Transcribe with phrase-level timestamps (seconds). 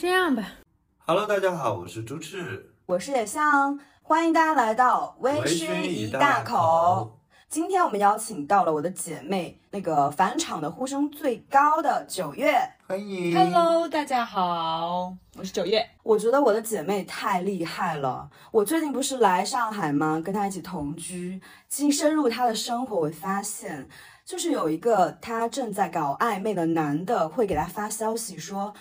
[0.00, 0.42] 这样吧。
[1.04, 2.72] Hello，大家好，我是朱赤。
[2.86, 7.20] 我是野象，欢迎大家来到微微醺醺一大口口。
[7.50, 12.58] 今天我们邀请到了我的姐妹，那个返场的呼声最高的九月。
[12.88, 15.86] 欢迎 Hello，大家好，我是九月。
[16.02, 18.30] 我觉得我的姐妹太厉害了。
[18.50, 20.18] 我最近不是来上海吗？
[20.24, 21.38] 跟她一起同居，
[21.68, 23.86] 进深入她的生活，我发现
[24.24, 28.72] 就是有一个她正在搞暧昧的男的会给她发消息说。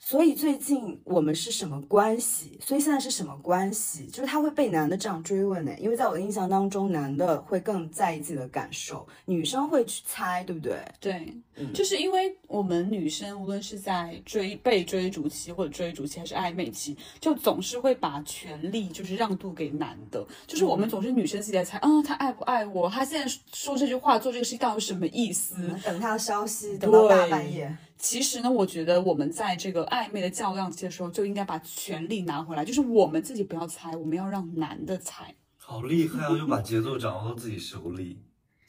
[0.00, 2.58] 所以最近我们是什么关系？
[2.64, 4.06] 所以现在是什么关系？
[4.06, 5.72] 就是他会被男的这样追问呢？
[5.78, 10.78] 因为在我的印象当中，男的会更在意自己的感受，女生会去猜，对不对？
[10.98, 22.88] 对，嗯就是因为我们女生无论是在追被追逐期或者追逐期还是暧昧期，就总是会把权力就是让渡给男的，就是我们总是女生自己在猜，啊，他爱不爱我？
[22.88, 25.54] 他现在说这句话做这个事情到底什么意思？
[25.84, 27.76] 等他的消息，等到大半夜。
[27.98, 35.34] 其实呢，我觉得我们在这个暧昧的较量期的时候，就应该把权力拿回来，就是我们自己不要猜，我们要让男的猜。
[35.56, 36.30] 好厉害啊！
[36.30, 38.22] 又把节奏掌握到自己手里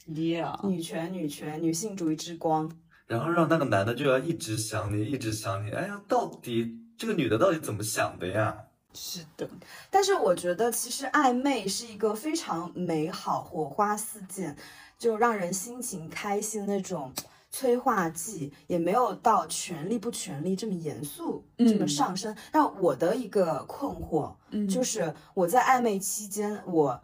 [0.08, 2.70] ，Yeah，女权，女权，女性主义之光。
[3.06, 5.70] 然后让那个男的就要一直想你，一直想你。
[5.70, 8.56] 哎呀，到底这个女的到底怎么想的呀？
[8.92, 9.48] 是的，
[9.88, 14.56] 但是我觉得，其实暧昧是一个非常美好、火花四溅，
[14.98, 17.12] 就让人心情开心的那种
[17.50, 22.36] 催化剂，也没有到权力不权力这么严肃、嗯这么上升。
[22.52, 27.02] 但我的一个困惑，嗯就是我在暧昧期间，我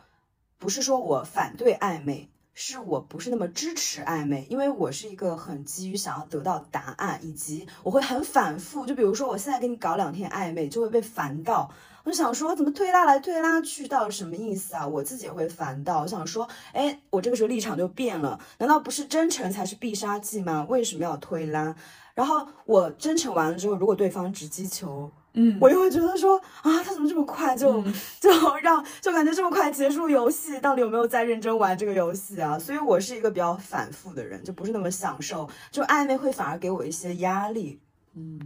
[0.58, 8.86] 不是说我反对暧昧，是我不是那么支持暧昧，因为我是一个很急于想要得到答案，以及我会很反复。
[8.86, 11.70] 就比如说，我现在跟你搞两天暧昧，就会被烦到。
[12.07, 14.87] 我就想说，怎么推拉来推拉去，到底什么意思啊？
[14.87, 16.03] 我自己也会烦到。
[16.03, 20.65] 我想说，哎，我这个时候立场就变了，难道不是真诚才是必杀技吗？
[20.71, 21.75] 为什么要推拉？
[22.15, 27.83] 然后我真诚完了之后，如果对方只击球，嗯，我又会觉得说啊，他怎么这么快就、
[28.21, 28.31] 就
[28.62, 30.61] 让就感觉这么快结束游戏？
[30.61, 32.56] 到底有没有在认真玩这个游戏啊？
[32.56, 37.81] 所以我是一个比较反复的人，就不是那么享受，就暧昧会反而给我一些压力。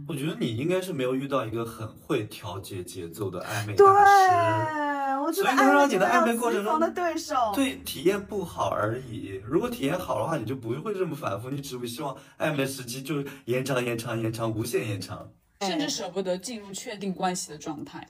[0.07, 7.35] 我觉得你应该是没有遇到一个很会调节节奏的暧昧对，大我觉得所以让你的暧昧过程中的对手。
[7.53, 9.41] 对体验不好而已。
[9.45, 15.31] 如果体验好的话，你就不会这么反复，你只会希望暧昧时期就是延长、延长、延长，无限延长。
[15.61, 18.05] 甚至舍不得进入确定关系的状态。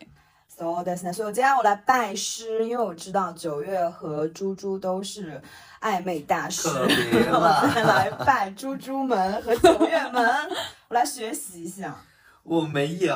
[1.12, 5.42] 所以我今天我来拜师，因为我知道九月和猪猪都是
[5.82, 10.24] 暧昧大师， 我来拜猪猪门和九月门，
[10.88, 11.96] 我来学习一下。
[12.44, 13.16] 我没有，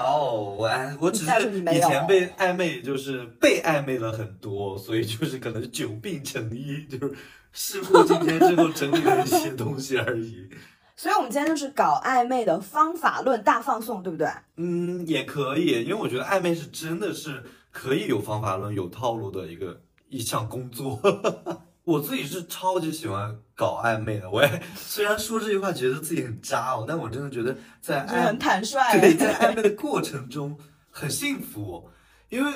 [0.58, 7.14] 我哎，我只是以前被暧昧，就是被暧昧了很多，所以就是可能久病成医，就是
[7.52, 10.48] 事过境迁之后整理了一些东西而已。
[10.96, 14.28] 所以我们今天就是搞暧昧的方法论大放送，对不对？
[14.56, 21.00] 嗯，也可以，因为我觉得暧昧是真的是可以有方法论、有套路的一个一项工作。
[21.84, 29.00] 我自己是超级喜欢搞暧昧的，我也虽然说这句话觉得自己很渣哦，但我真的觉得在就是很坦率。
[29.00, 30.58] 对在暧昧的过程中
[30.90, 31.90] 很幸福，
[32.30, 32.52] 因为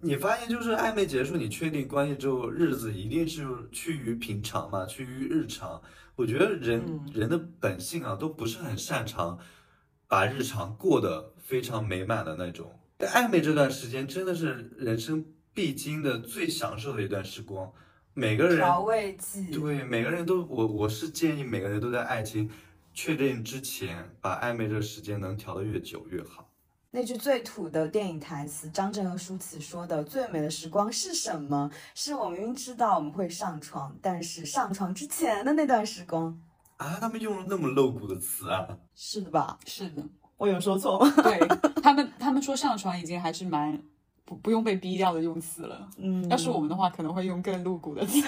[0.00, 5.82] 你发现就是暧昧结束，你确定关系之后，日子一定是趋于平常嘛，趋于日常。
[6.20, 9.38] 我觉得人、嗯人的本性啊，都不是很擅长
[10.06, 12.78] 把日常过得非常美满的那种。
[12.98, 17.72] 暧昧这段时间真的是人生必经的最享受的一段时光，
[18.12, 19.50] 每个人调味剂。
[19.50, 22.50] 对每个人都，我我是建议每个人都在爱情
[22.92, 26.49] 确定之前，把暧昧这个时间能调得越久越好。
[26.92, 31.70] 那句最土的电影台词，张震和舒淇说的“最美的时光是什么？
[31.94, 36.36] 是我明明知道我们会上床，但是上床之前的那段时光。
[36.78, 39.56] 啊，他们用了那么露骨的词啊！”，是的吧？
[39.66, 40.02] 是的，
[40.36, 41.08] 我有说错吗？
[41.22, 41.38] 对
[41.80, 43.80] 他们，他们说上床已经还是蛮
[44.24, 45.88] 不不用被逼掉的用词了。
[45.96, 48.18] 嗯，要是我们的话，可能会用更露骨的词。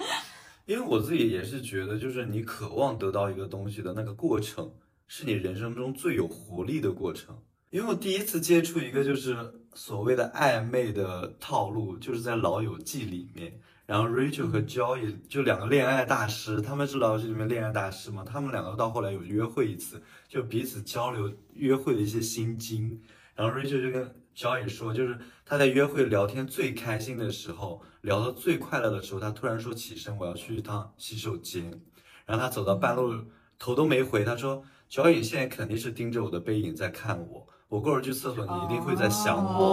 [0.64, 4.72] 因为我自己也是觉得，就是你渴望得到一个东西的那个过程，
[5.06, 7.36] 是你人生中最有活力的过程。
[7.70, 9.36] 因为我第一次接触一个就是
[9.74, 23.02] 所谓的暧昧的套路，就是在《老友记》里面，然后 Rachel 和 Joey 就两个恋爱大师，他们是《老友记》里面恋爱大师嘛，他们两个到后来有约会一次，就彼此交流约会的一些心经。
[23.34, 31.82] 然后 Rachel 就跟 Joey 说，就是他在约会聊天最开心的时候，聊到最快乐的时候，他突然说起身，我要去一趟洗手间。
[32.24, 33.24] 然后他走到半路，
[33.58, 39.64] 头都没回，他说：“Joey 现在肯定是盯着我的背影在看我，我过会儿去厕所，你一定会在想我。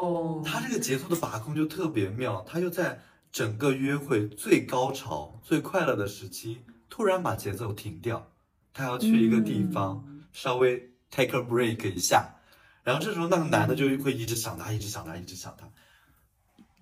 [0.00, 3.00] 哦，他这个节奏的把控就特别妙，他就在
[3.32, 8.30] 整个约会最高潮、最快乐的时期，突然把节奏停掉，
[8.72, 12.36] 他要去一个地方、稍微 take a break 一下，
[12.84, 15.68] 然后这时候那个男的就会一直想他，一直想他，一直想他。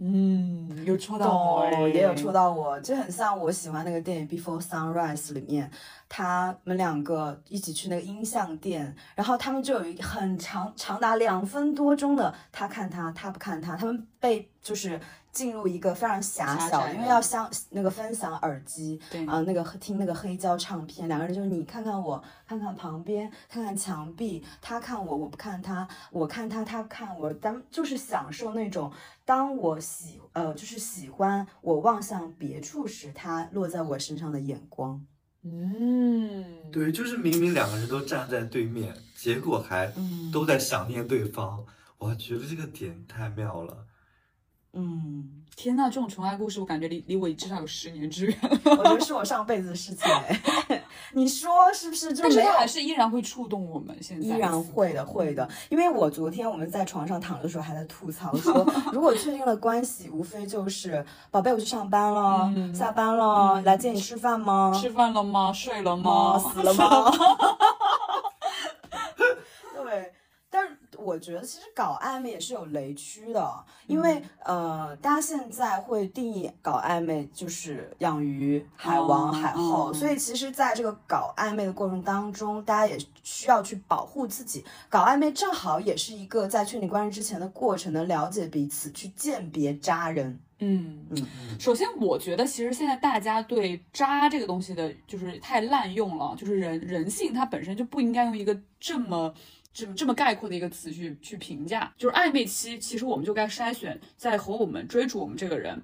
[0.00, 5.70] 嗯，有戳到我也有戳到我，就很像我喜欢那个电影《Before Sunrise》里面，
[6.08, 15.00] 他们两个一起去那个音像店，然后他们就有一个很长长达两分多钟的，他看他，他不看他，他们被就是
[15.34, 28.92] 进入一个非常狭小，因为要相那个分享耳机，对啊、那个听那个黑胶唱片，两个人就是你看看我，看看旁边，看看墙壁，他看我，我不看他，我看他，他看我，咱们就是享受那种，
[29.24, 35.04] 当我喜呃就是喜欢我望向别处时，他落在我身上的眼光。
[35.42, 41.66] 嗯，对，就是明明两个人都站在对面，结果还嗯都在想念对方。
[41.98, 43.86] 我觉得这个点太妙了。
[44.76, 50.82] 嗯，天呐，这种纯爱故事，我感觉离离我至少有十年之远， 我觉得是我上辈子的事情哎，
[51.14, 52.12] 你说是不是？
[52.12, 53.96] 就没有但是它还是依然会触动我们。
[54.02, 55.48] 现在依然会的，会的。
[55.68, 64.72] 因为我昨天我们在床上躺着的时候还在吐槽说， 如果确定了关系，无非就是宝贝，我去上班了，嗯下班了，来接你吃饭吗？
[64.74, 65.52] 吃饭了吗？
[65.52, 66.32] 睡了吗？
[66.34, 66.38] 吗？
[66.38, 67.12] 死了吗？
[69.84, 70.12] 对，
[70.50, 70.76] 但是
[71.14, 84.64] 我觉得其实搞暧昧也是有雷区的，因为、呃，大家现在会定义搞暧昧就是养鱼、海王、哦海后，哦所以其实在这个搞暧昧的过程当中，大家也需要去保护自己。
[84.88, 90.40] 搞暧昧正好也是一个在确定关系之前的过程，能了解彼此，去鉴别渣人。
[90.58, 91.26] 嗯嗯
[91.60, 99.32] 首先，我觉得其实现在大家对渣这个东西的，就是太滥用了，就是人人性它本身就不应该用一个这么。
[99.74, 105.82] 这么这么概括的一个词去去评价，就是暧昧期，其实我们就该筛选在和我们追逐我们这个人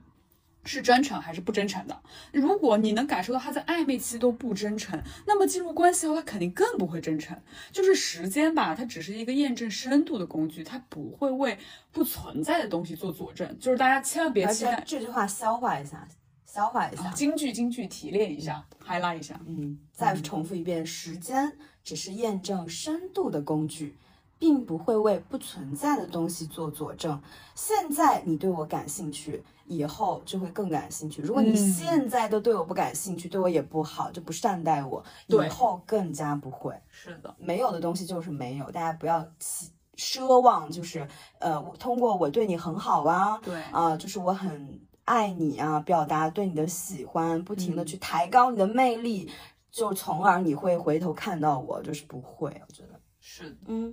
[0.63, 2.03] 是真诚还是不真诚的。
[2.33, 7.37] 如果你能感受到他在暧昧期都不真诚，那么进入关系后他肯定更不会真诚。
[7.73, 11.59] 就是时间吧，它只是一个验证深度的工具，它不会为
[11.91, 13.59] 不存在的东西做佐证。
[13.59, 14.83] 就是大家千万别期待。
[14.87, 16.07] 这句话消化一下，
[16.53, 17.11] 消化一下。
[17.13, 19.41] 京剧，京剧提炼一下，highlight 一下。
[19.47, 23.97] 嗯，再重复一遍，时间只是验证深度的工具，
[24.37, 27.23] 并不会为不存在的东西做佐证。
[27.55, 31.23] 现在你对我感兴趣，以后就会更感兴趣。
[31.23, 36.75] 如果你嗯现在都对我不感兴趣，对我也不好，就不善待我，以后更加不会。
[36.91, 41.07] 是的，没有的东西就是没有，大家不要期奢望，就是
[41.39, 44.81] 呃，我通过我对你很好啊，对啊、就是我很
[45.11, 47.87] 爱你啊，表达对你的喜欢，不停的嗯。
[47.87, 49.29] 去抬高你的魅力，
[49.69, 53.93] 就从而你会回头看到我，就是不会，我觉得，是的，嗯，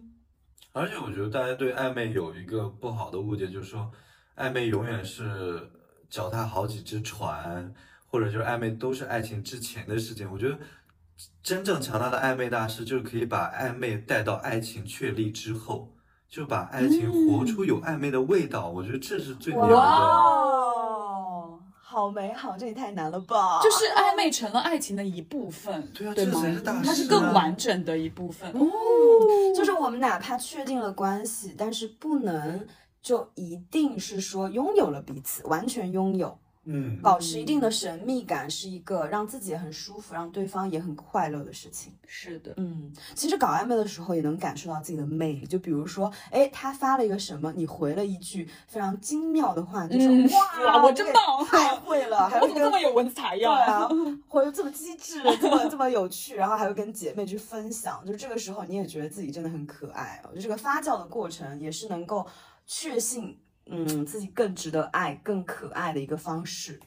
[0.74, 3.92] 而且我觉得大家对暧昧有一个不好的误解，就是说
[4.36, 5.68] 暧昧永远是
[6.08, 7.74] 脚踏好几只船，
[8.06, 10.32] 或者就是暧昧都是爱情之前的事情。
[10.32, 10.60] 我觉得
[11.42, 15.97] 真正强大的暧昧大师就是可以把暧昧带到爱情确立之后，
[16.30, 18.70] 就把爱情活出有暧昧的味道。
[18.70, 19.76] 我觉得这是最牛的。
[19.76, 19.84] 哇，
[21.82, 23.62] 好美好，这也太难了吧？
[23.62, 26.86] 就是暧昧成了爱情的一部分，对啊这才是大事？
[26.86, 28.52] 它是更完整的一部分。
[28.52, 28.60] 哦，
[29.56, 32.68] 就是我们哪怕确定了关系，但是不能
[33.02, 36.38] 就一定是说拥有了彼此，完全拥有。
[36.70, 41.94] 嗯，保持一定的神秘感是一个让自己也很舒服，让对方也很快乐的事情。
[42.06, 53.74] 是的，嗯，其实搞暧昧的时候也能感受到自己的魅力，就比如说，哎，他发了一个什么，你回了一句非常精妙的话，你就说、嗯哇，我真这棒太会了，还 我怎么这么有文采呀对呀？
[53.80, 53.90] 啊，
[54.28, 60.36] 或者这么机智，这么这么有趣，然后还会跟姐妹去分享，就这个时候你也觉得自己真的很可爱哦。
[60.36, 62.26] 就这个发酵的过程也是能够
[62.66, 63.38] 确信，
[63.70, 66.80] 嗯，自己更值得爱、更可爱的一个方式。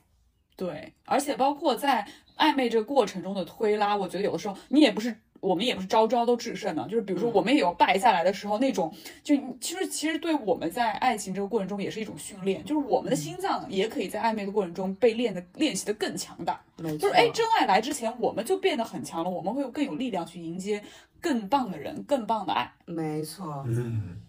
[0.56, 2.06] 对，而且包括在
[2.36, 5.16] 暧昧这个过程中的推拉，我觉得有的时候你也不是。
[5.40, 16.60] 我们也不是招招都制胜的，就是比如说我们也有败下来的时候，那种就其实其实对我们在爱情这个过程中也是一种训练，就是我们的心脏也可以在暧昧的过程中被练的练习的更强大。
[16.76, 20.82] 没错，就是哎，真爱来之前我们就变得很强了，我们会有更有力量去迎接
[21.22, 22.70] 更棒的人、更棒的爱。
[22.84, 24.20] 没错，嗯，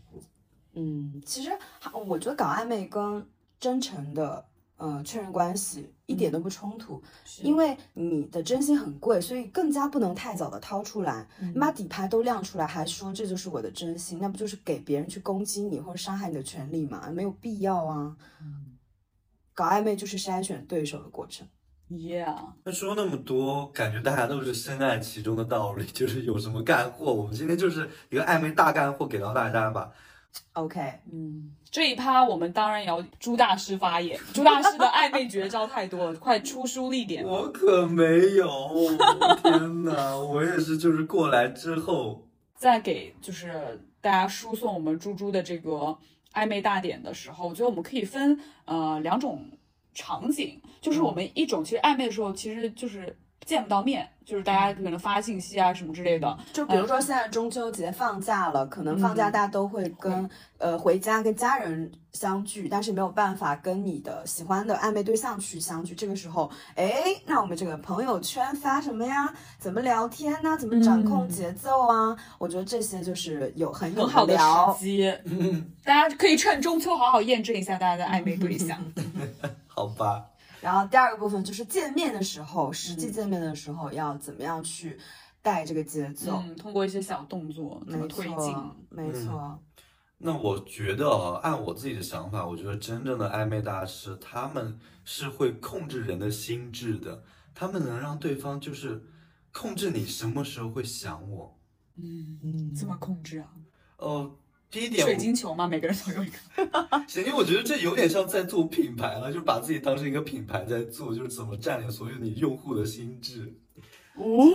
[0.74, 1.52] 嗯，其实
[2.06, 3.26] 我觉得搞暧昧跟
[3.60, 4.46] 真诚的
[4.78, 7.02] 呃确认关系一点都不冲突，
[7.44, 11.28] 因为你的真心很贵，所以更加不能太早的掏出来。
[11.40, 17.10] 你把底牌都亮出来，还说这就是我的真心，那不就是给别人去攻击你或者伤害你的权利吗？
[17.12, 18.16] 没有必要啊。
[19.54, 21.46] 搞暧昧就是筛选对手的过程。
[21.90, 29.92] Yeah，那说那么多，感觉大家都是深谙其中的道理，就是有什么干货，我们今天就是一个暧昧大干货给到大家吧。
[30.54, 30.80] OK，
[31.12, 37.24] 嗯，这一趴我们当然也要朱大师发言，朱大师的暧昧绝招太多了，快出书立点。
[37.24, 38.04] 我可没
[38.36, 38.48] 有，
[39.42, 40.18] 天哪！
[40.18, 45.98] 我也是，就是过来之后，再给就是大家输送我们猪猪的这个
[46.34, 49.46] 暧昧大典的时候，我觉得我们可以分呃两种
[49.94, 56.38] 场景，就是我们一种其实暧昧的时候，其实就是见不到面，就是大家可能发信息啊什么之类的。
[56.54, 65.94] 就比如说现在中秋节放假了，可能放假大家都会跟、呃回家跟家人相聚，但是没有办法跟你的喜欢的暧昧对象去相聚。
[65.96, 69.34] 这个时候，哎，那我们这个朋友圈发什么呀？
[69.58, 70.56] 怎么聊天呢？
[70.58, 72.16] 怎么掌控节奏啊？
[72.38, 74.86] 我觉得这些就是有很有很好的聊时。
[74.86, 75.14] 机，
[75.84, 78.78] 大家可以趁中秋好好验证一下大家的暧昧对象。
[79.68, 80.26] 好吧，
[80.62, 84.98] 然后第二个部分就是见面的时候，实嗯际见面的时候要怎么样去
[85.42, 86.42] 带这个节奏？
[86.46, 88.36] 嗯，通过一些小动作怎么推进？
[88.36, 89.60] 错，没错。
[90.20, 97.24] 那我觉得啊，按我自己的想法，我觉得真正的暧昧大师，他们是会控制人的心智的，
[97.56, 99.04] 他们能让对方就是
[99.52, 101.58] 控制你什么时候会想我。
[101.96, 103.52] 嗯，嗯怎么控制啊？
[103.98, 104.38] 哦，
[104.72, 106.34] 第一点，水晶球嘛，每个人都有一个。
[107.06, 113.54] 行，因为我觉得这有点像在做品牌了，就把自己当成一个品牌在做，就是怎么占领所有你用户的心智。
[114.16, 114.46] 哦，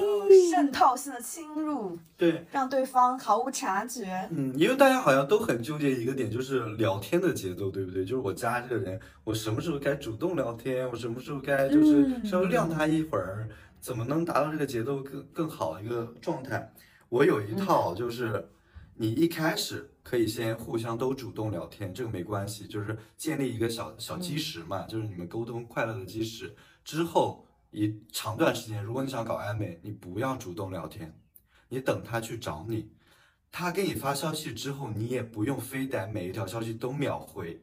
[0.51, 4.29] 渗透性的侵入，对，让对方毫无察觉。
[4.31, 8.05] 嗯，因为大家好像都很纠结一个点，就是聊天的节奏，对不对？
[8.05, 13.49] 就是我加这个人，我什么时候该主动聊天，我什么时候该就是嗯稍微晾他一会儿，
[13.81, 16.73] 怎么能达到这个节奏更更好的一个状态？
[17.09, 18.49] 我有一套，就是
[18.95, 26.55] 你一开始可以先互相都主动聊天，这个没关系，就是建立一个小小基石嘛，就是你们沟通快乐的基石。
[26.85, 31.13] 之后一长段时间，如果你想搞暧昧，你不要主动聊天，
[31.69, 32.93] 你等他去找你。
[33.51, 37.61] 他给你发消息之后，你也不用非得每一条消息都秒回，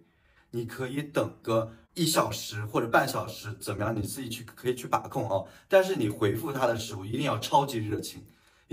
[0.51, 3.95] 你可以等个一小时或者半小时，怎么样？
[3.95, 5.47] 你自己去可以去把控哦。
[5.69, 8.21] 但是你回复他的时候一定要超级热情，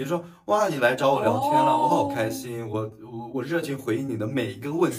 [0.01, 4.99] 也就说，哇，你来找我聊天了，我好开心，我我我热情回应你的每一个问题。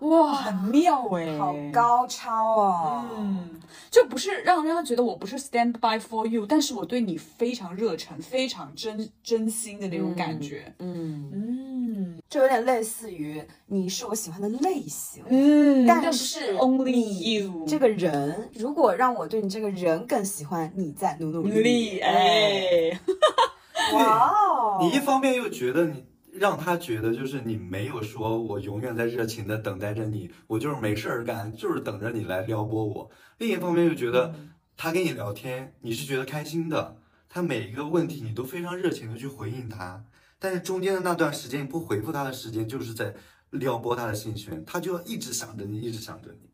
[0.00, 1.54] 哇，很妙哎，好。
[1.72, 3.04] 高超哦！
[3.16, 3.60] 嗯，
[3.90, 10.74] 就不是让让他觉得我不是 stand by for you，但是我对你非常热忱、非常真真心的那种感觉。
[10.78, 15.22] 嗯，嗯就有点类似于你是我喜欢的类型。
[15.28, 23.00] 嗯但是是 only you 这个人，如果让我对你这个人更喜欢，你再努努力努力哎，哎，
[23.92, 24.78] 哇哦！
[24.80, 33.10] 你一方面又觉得你让他觉得就是你没有说我永远在热情的等待着你，我就是没事儿干，就是等着你来撩拨我。
[33.38, 34.34] 另一方面又觉得
[34.76, 36.96] 他跟你聊天，你是觉得开心的，
[37.28, 40.04] 他每一个问题你都非常热情的去回应他，
[40.38, 43.14] 但是中间的那段时间你不回复他的时间，就是在
[43.50, 46.50] 撩拨他的兴趣，他就要一直想着你，一直想着你。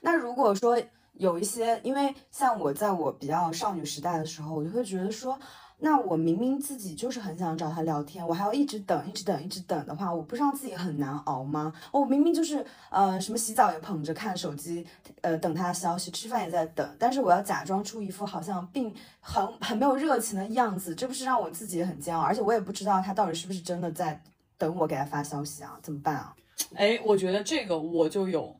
[0.00, 0.76] 那如果说
[1.14, 5.38] 有一些，因为像我在我比较少女时代的时候，我就会觉得说，
[5.78, 11.72] 那我明明自己就是很想找他聊天，我还要一直等，一直等，一直等的话，我不是让自己很难熬吗？
[11.92, 14.86] 我明明就是呃什么洗澡也捧着看手机，
[15.20, 24.20] 呃等他的消息，吃饭也在等，但是我要假装出一副好像并很很没有热情的样子，这不是让我自己很煎熬，而且我也不知道他到底是不是真的在
[24.56, 25.78] 等我给他发消息啊？
[25.82, 26.34] 怎么办啊？
[26.74, 28.56] 哎，我觉得这个我就有。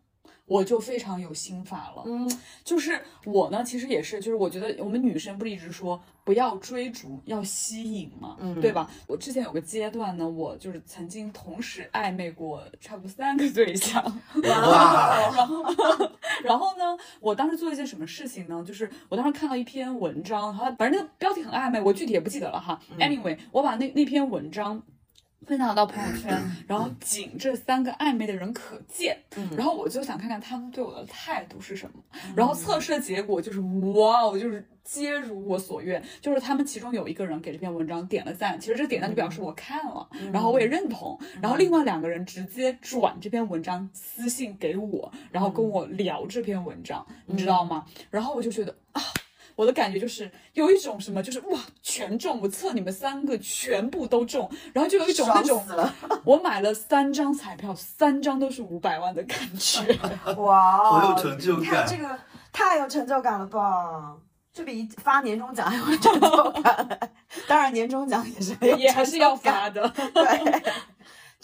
[0.47, 2.31] 我就非常有心法了，嗯
[2.65, 8.89] 就是我呢，其实也是，就是我觉得我们女生不是一直说不要追逐，要吸引嘛，嗯对吧？
[9.09, 14.03] 我之前有个阶段呢，我就是曾经同时暧昧过差不多三个对象，
[14.45, 15.65] 哇， 然后，
[16.45, 18.63] 然后呢，我当时做了一件什么事情呢？
[18.65, 22.81] 就是我当时看到一篇文章，它反正那个标题很暧昧，我具体也不记得了哈。
[22.99, 24.81] Anyway，我把那那篇文章。
[25.45, 29.17] 分享到朋友圈，然后仅这三个暧昧的人可见，
[29.57, 32.03] 然后我就想看看他们对我的态度是什么。
[32.35, 47.85] 然后测试的结果就是，哇哦，就是皆如我所愿，就是他们其中有一个人给这篇文章点了赞，其实这点赞就表示我看了，然后我也认同，然后另外两个人直接转这篇文章私信给我，然后跟我聊这篇文章，你知道吗？
[48.11, 49.03] 然后我就觉得啊。
[49.57, 52.41] 我的感觉就是有一种什么，就是哇，全中！
[52.41, 55.67] 我测你们三个全部都中，然后就有一种那种
[56.25, 59.81] 我买了三张彩票，三张都是五百万的感觉。
[60.37, 62.17] 哇哦，好有成就你看感这个
[62.53, 64.15] 太有成就感了吧？
[64.53, 67.11] 这比发年终奖还有成就感。
[67.49, 69.87] 当然，年终奖也是也还是要发的。
[70.15, 70.63] 对。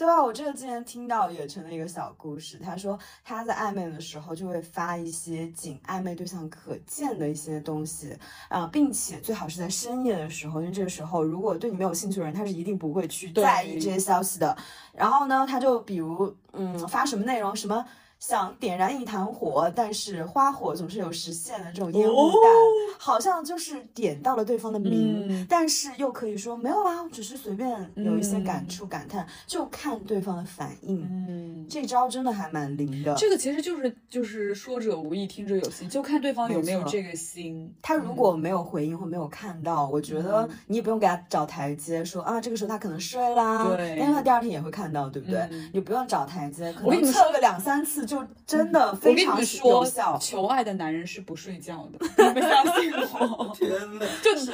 [0.02, 0.20] 对吧？
[0.20, 8.18] 我这个之前听到野城的一个小故事，他说他在暧昧的时候就会发一些仅暧昧对象可见的一些东西
[8.48, 14.56] 啊、并且最好是在深夜的时候，因为这个时候如果对你没有兴趣的人，他是一定不会去在意这些消息的。
[14.92, 17.86] 然后呢，他就比如嗯发什么内容，什么
[18.22, 22.94] 想点燃一坛火，但是花火总是有实现的这种烟雾弹，哦。
[22.96, 25.46] 好像就是点到了对方的名，嗯。
[25.50, 28.68] 但是又可以说没有啊，只是随便有一些感嗯。
[28.68, 31.02] 触感叹，就看对方的反应。
[31.02, 33.12] 嗯，这招真的还蛮灵的。
[33.16, 37.74] 这个其实就是就是说者无意，听者有心，就看对方有没有这个心。
[37.82, 40.50] 他如果没有回应或没有看到，我觉得嗯。
[40.68, 43.96] 你也不用给他找台阶，说啊，这个时候他可能睡啦，对。
[43.98, 45.40] 但是他第二天也会看到，对不对？
[45.50, 45.68] 嗯。
[45.72, 50.18] 你不用找台阶，可能测个两三次就真的我跟你非常有们说效，。
[50.20, 53.54] 求爱的男人是不睡觉的， 你们相信我。
[53.54, 54.52] 天呐，就是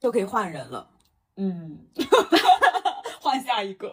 [0.00, 0.88] 就可以换人了。
[1.36, 1.78] 嗯，
[3.20, 3.92] 换下一个。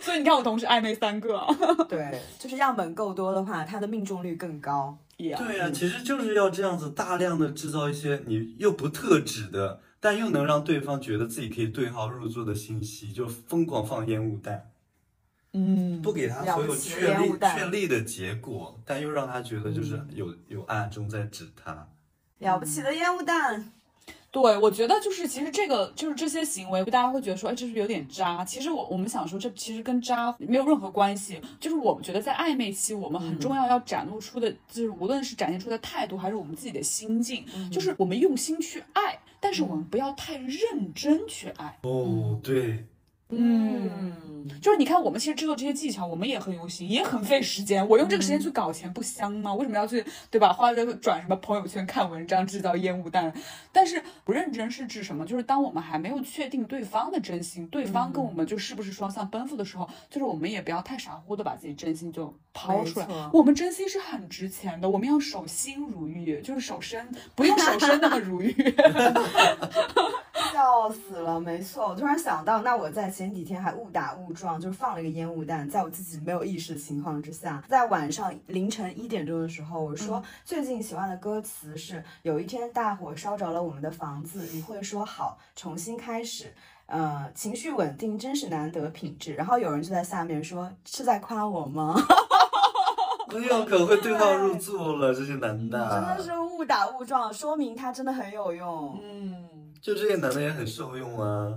[0.00, 1.46] 所以你看，我同时暧昧三个啊。
[1.88, 4.96] 对，就是样本够多的话，他的命中率更高。
[5.16, 14.71] 对对呀、其实就是要这样子大量的制造一些你又不特指的，但又能让对方觉得自己可以对号入座的信息，就疯狂放烟雾弹，
[15.52, 21.86] 嗯，不给他所有确立确立的结果，但又让他觉得就是有有暗中在指他。
[22.38, 23.72] 了不起的烟雾弹，
[24.30, 28.44] 对，我觉得就是其实这个就是这些行为，大家会觉得说，哎，这是不是有点渣？
[28.44, 31.40] 其实我我们想说，这其实跟渣没有任何关系。
[31.60, 41.78] 就是我们觉得在暧昧期，我们很重要要展露出的，就是无论是展现出的态度，还是我们自己的心境，就是我们用心去爱，但是我们不要太认真去爱。
[41.82, 42.86] 哦，对，
[43.34, 47.86] 嗯，就是你看，我们其实制作这些技巧，我们也很用心，也很费时间。
[47.88, 49.54] 我用这个时间去搞钱，不香吗？
[49.54, 50.52] 为什么要去对吧？
[50.52, 53.32] 花这个转什么朋友圈、看文章、制造烟雾弹？
[53.72, 55.24] 但是不认真是指什么？
[55.24, 63.08] 就是当我们还没有确定对方的真心，对方跟我们就是不是双向奔赴的时候，就是我们也不要太傻乎的把自己真心就抛出来。
[63.32, 68.54] 我们真心是很值钱的，我们要守心如玉，就是守身，不用守身那么如玉。
[70.62, 71.88] 笑死了，没错。
[71.88, 86.54] 我突然想到，那我在前几天还误打误撞，就是放了一个烟雾弹，在我自己没有意识的情况之下，在晚上凌晨一点钟的时候，我说、最近喜欢的歌词是：有一天大火烧着了我们的房子，你会说好，重新开始。
[86.86, 89.34] 呃，情绪稳定真是难得品质。
[89.34, 91.96] 然后有人就在下面说：“是在夸我吗？”
[93.34, 99.00] 哎呦，可会对号入座了，这些男的真的的，是误打误撞，说明它真的很有用。
[99.02, 99.48] 嗯，
[99.82, 101.52] 就这些男的也很受用啊。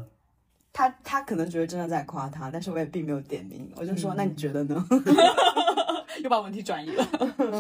[0.74, 4.86] 他他可能觉得真的在夸他，但是我也并没有点名，我就说：“那你觉得呢？”
[6.22, 7.08] 又把问题转移了。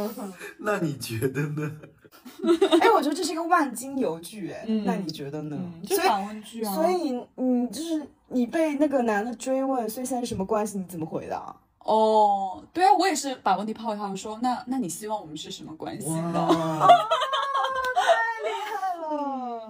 [0.60, 1.72] 那你觉得呢？
[2.82, 5.58] 哎，我觉得这是一个万金油句，哎、嗯那你觉得呢？
[5.58, 6.74] 嗯，就所以，反问句啊。
[6.74, 10.78] 所以，你，就是你被那个男的追问，所以现在是什么关系？
[10.78, 11.56] 你怎么回答？
[11.80, 16.88] 哦，对啊，我也是把问题抛给他们说，那那你希望我们是什么关系呢？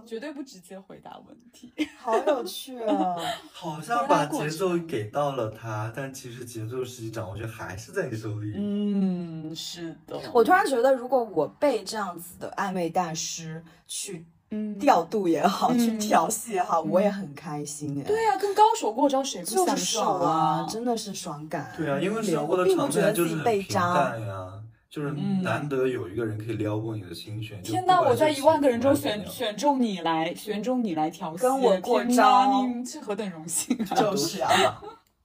[0.05, 1.73] 绝对不直接回答问题。
[1.97, 3.15] 好有趣啊！
[3.53, 8.53] 好像把节奏给到了他，但其实节奏实际掌握权还是在你手里。
[8.55, 18.03] 嗯，是的，我突然觉得，如果我被这样子的暧昧大师去嗯，调度也好，嗯去调戏也好，我也很开心哎。
[18.03, 21.73] 对啊，跟高手过招谁不享受爽啊，真的是爽感。
[21.75, 23.93] 对啊，因为我生活的常并不觉得自己态就是平被渣。
[23.95, 24.47] 淡呀，
[24.89, 27.62] 就是嗯难得有一个人可以撩拨你的心弦。
[27.62, 27.98] 就天哪！
[27.98, 33.95] 不管是我在一万个人中选选中你来，选中你来调戏，跟我过你这何等荣幸啊！
[33.95, 34.82] 就是啊，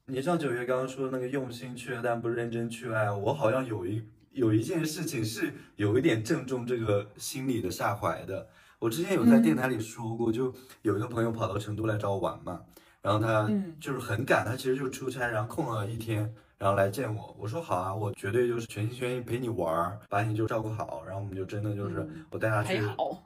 [0.07, 8.49] 你像九月刚刚说的那个用心去爱但不认真去爱，我好像有一有一件事情是有一点正中这个心理的下怀的。
[8.79, 12.63] 我之前有在电台里说过，就有一个朋友跑到成都来找我玩嘛，
[13.03, 17.35] 然后他嗯就是很赶，他其实就是出差，然后空了一天，然后来见我。
[17.39, 21.03] 我说好啊，我绝对就是全心全意陪你玩儿，把你就照顾好。
[21.07, 22.79] 然后我们就真的就是嗯我带他去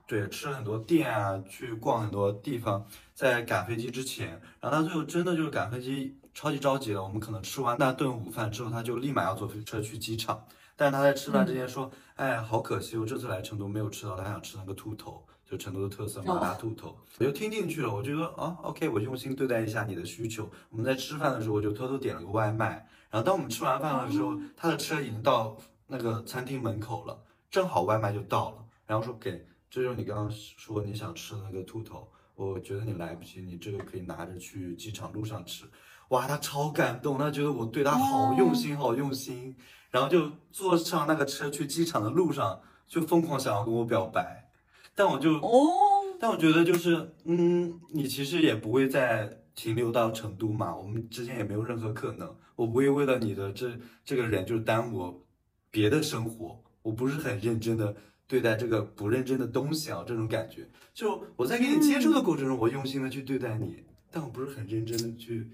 [0.07, 7.03] 对，吃了很多店啊，去逛很多地方，在赶飞机之前，然后他最后真的就是赶飞机，超级着急了。
[7.03, 10.47] 我们可能吃完那顿午饭之后，他就立马要坐飞车去机场。
[10.77, 16.97] 但是他在吃饭之前说：“哎，好可惜，我这次来成都没有吃到他想吃那个兔头，就成都的特色麻辣兔头。
[17.19, 20.49] 我就听进去了，我觉得啊，OK，我用心对待一下你的需求。
[20.71, 22.89] 我们在吃饭的时候，我就偷偷点了个外卖。
[23.15, 27.17] 然后当我们吃完饭了之后，他的车已经到那个餐厅门口了，
[27.49, 28.65] 正好外卖就到了。
[28.89, 35.65] 然后说给，这就是你刚刚说你想吃的那个兔头，我觉得你来不及，你这个可以拿着去机场路上吃。
[36.09, 39.55] 哇，他超感动，他觉得我对他好用心，好用心。
[39.93, 44.51] 然后就坐上那个车去机场的路上，就疯狂想要跟我表白，
[44.93, 45.71] 但我就哦，
[46.19, 52.35] 但我觉得就是，嗯，你其实也不会再停留到成都嘛，我们之间也没有任何可能。
[52.57, 55.27] 我不会为了你的这这个人就耽误我
[55.71, 60.69] 别的生活，我不是很认真的对待这个不认真的东西啊，这种感觉。
[60.93, 65.51] 就我在跟你接触的过程中，我用心的去对待你，但我不是很认真的去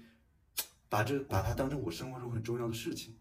[0.87, 3.15] 把这把它当成我生活中很重要的事情。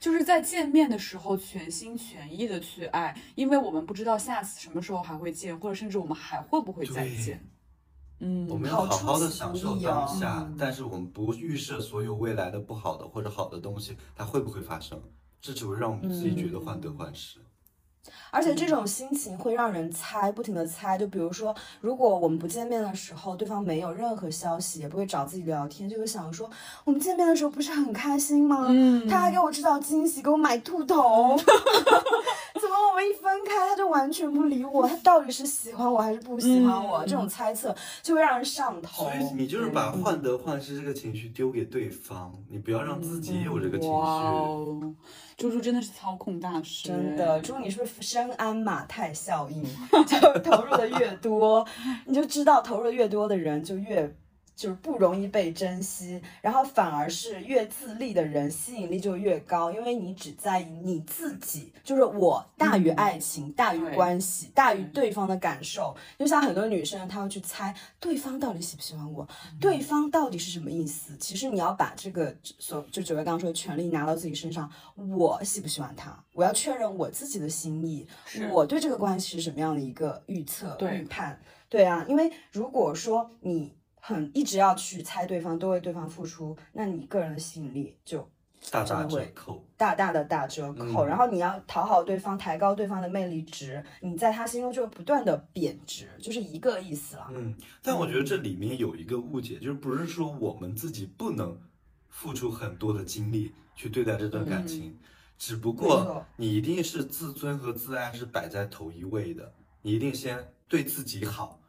[0.00, 7.46] 就是在见面的时候全心全意的去爱，因为我们不知道下次什么时候还会见，或者甚至我们还会不会再对见。
[8.20, 15.00] 嗯，我们要好好好的享受当下，嗯但是我们不预设所有未来的不好的或者好的东西，它会不会发生？
[15.40, 17.38] 这只会让我们自己觉得患得患失。
[18.30, 20.96] 而且这种心情会让人猜，不停的猜。
[20.96, 26.48] 就比如说，如果我们不见面的时候，对方没有任何消息，也不会找自己聊天，就会想说，
[26.84, 28.66] 我们见面的时候不是很开心吗？
[28.70, 31.36] 嗯他还给我制造惊喜，给我买兔头。
[32.60, 34.86] 怎么我们一分开，他就完全不理我？
[34.86, 36.98] 他到底是喜欢我还是不喜欢我？
[36.98, 39.04] 嗯这种猜测就会让人上头。
[39.04, 44.26] 所以你就是把患得患失这个情绪丢给对方，你不要让自己有这个情哇绪。
[44.26, 44.94] 哦，
[45.40, 49.64] 猪猪真的是操控大师，真的，猪，你是不是深谙马太效应？
[50.06, 51.66] 就投入的越多，
[52.04, 54.14] 你就知道投入的越多的人就越
[54.60, 65.96] 就是不容易被珍惜，然后反而是越自立的人吸引力就越高，因为你只在意你自己，就是我大于爱情，大于关系，大于对方的感受。
[66.18, 69.26] 就像很多女生，她会去猜对方到底喜不喜欢我，
[69.58, 71.16] 对方到底是什么意思。
[71.16, 78.06] 其实你要把这个所就九月刚刚说的权利拿到自己身上，我喜不喜欢他，我要确认我自己的心意，
[78.52, 81.40] 我对这个关系是什么样的一个预测、对预判。
[81.70, 88.28] 对啊，因为如果说你很一直要去猜对方，都为对方付出，那你个人的吸引力就
[88.70, 89.64] 大打折扣。
[89.76, 91.04] 大大的打折扣。
[91.04, 97.28] 嗯然后你要讨好对方，抬高对方的魅力值，你在他心中就会不断的贬值，就是一个意思了。
[97.32, 101.58] 嗯，但我觉得这里面有一个误解，就是不是说我们自己不能
[102.08, 104.98] 付出很多的精力去对待这段感情，
[105.38, 111.59] 只不过你一定是自尊和自爱是摆在头一位的，你一定先对自己好。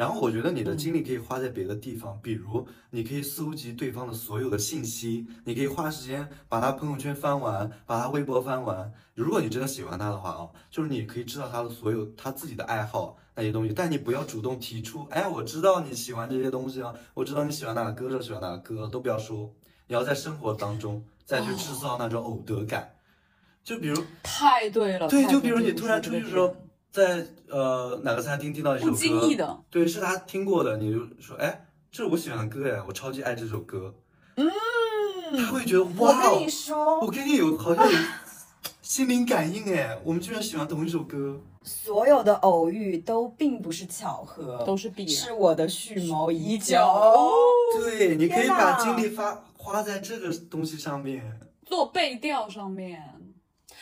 [0.00, 8.90] 然后我觉得你的精力可以花在别的地方，比如你可以搜集对方的所有的信息，你可以花时间把他朋友圈翻完，把他微博翻完。
[9.12, 19.52] 如果你真的喜欢他的话啊，就是你可以知道他的所有他自己的爱好那些东西，但你不要主动提出，哎，我知道你喜欢这些东西啊，我知道你喜欢哪个歌手，喜欢哪个歌，都不要说，
[19.86, 22.90] 你要在生活当中再去制造那种偶得感。
[23.62, 25.06] 就比如，太对了。
[25.08, 26.56] 对，就比如你突然出去的时候，
[26.90, 33.94] 在呃哪个餐厅听到一首歌，不经意的，对，是他听过的，你就说，哎，这是我喜欢的歌哎，我超级爱这首歌。
[34.36, 34.50] 嗯，
[35.36, 37.98] 他会觉得哇我哇，跟你说我，跟你有好像有
[38.82, 41.40] 心灵感应哎，我们居然喜欢同一首歌。
[41.62, 45.14] 所有的偶遇都并不是巧合，都是必然。
[45.14, 46.78] 是我的蓄谋已久。
[47.78, 51.38] 对，你可以把精力发花在这个东西上面。
[51.66, 53.19] 做背调上面，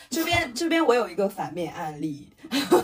[0.09, 2.27] 这边这边我有一个反面案例，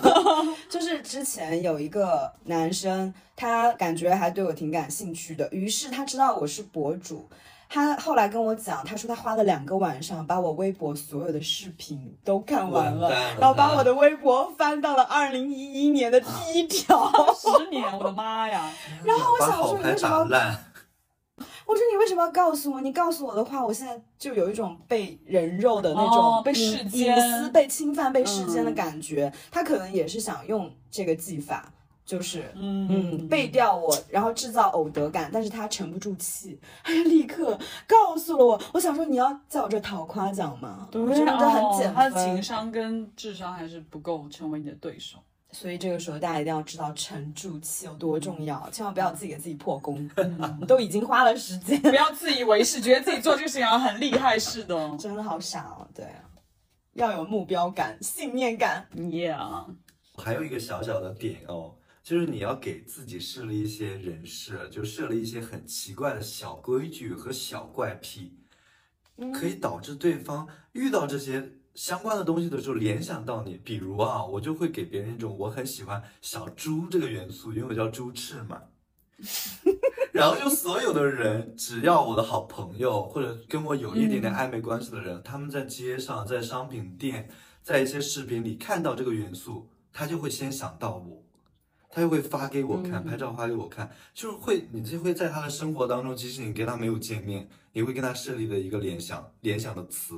[0.70, 7.28] 就是之前有一个男生，他感觉还对我挺感兴趣的，于是他知道我是博主。
[7.68, 17.12] 他后来跟我讲，他说他花了两个晚上把我微博所有的视频都看完了，了然后把我的微博翻到了二零一一年的第一条。
[17.34, 18.72] 十年，我的妈呀！
[19.04, 20.56] 然后我想说为什么烂。
[21.66, 22.82] 我说你为什么要告诉我？
[22.82, 29.32] 你告诉我的话，我现在就有一种被人肉的那哦种被隐世间隐私被侵犯、被世间的嗯感觉。
[29.52, 31.74] 他可能也是想用这个技法，
[32.06, 38.62] 就是嗯嗯背调我，然后制造偶得感，但是他沉不住气，他就立刻告诉了我。
[38.74, 40.88] 我想说你要在我这讨夸奖吗？
[40.92, 42.44] 对我觉得这很减哦他的情。
[42.44, 45.18] 商跟智商还是不够成为你的对手。
[45.56, 50.08] 所以这个时候大家一定要知道沉住气有多重要，千万不要自己给自己破功。
[50.18, 54.76] 嗯都已经花了时间，不要自以为是，觉得自己做这个事情好像很厉害似的。
[55.00, 55.88] 真的好傻哦。
[55.96, 56.26] 对啊，
[56.94, 58.86] 要有目标感、信念感。
[58.94, 59.66] Yeah，
[60.18, 68.40] 还有一个小小的点哦，就是你要给自己设立一些人设，就设立一些很奇怪的小规矩和小怪癖，
[69.34, 73.60] 可以导致对方遇到这些相关的东西的时候联想到你。
[73.64, 78.62] 比如啊，我就会给别人一种我很喜欢小猪这个元素，因为我叫猪翅嘛。
[80.12, 87.30] 然后就所有的人，只要我的好朋友或者跟我有一点点暧昧关系的人，他们在街上、在商品店、
[87.62, 91.24] 在一些视频里看到这个元素，他就会先想到我，
[91.90, 100.16] 他就会发给我看，嗯拍照发给我看，就是会，你就会在他的生活当中，即使你跟他没有见面，你会跟他设立的一个联想联想的词，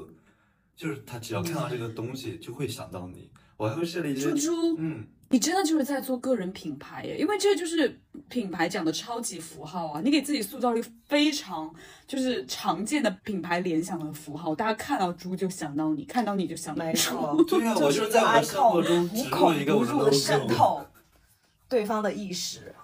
[0.77, 3.29] 就是他只要看到这个东西，就会想到你。
[3.57, 11.73] 我还会设立一些猪，猪，嗯，你真的就是在做个人品牌耶，因为这就是品牌讲的超级符号啊，你给自己塑造了一个非常
[12.05, 16.87] 就是常见的品牌联想的符号，大家看到猪就想到你，看到你就想到猪。
[16.87, 20.47] 没错， 对啊，我就是就是在我的生活中植入无孔一个我的不入的渗。
[20.47, 20.85] 透
[21.67, 22.75] 对方的意识。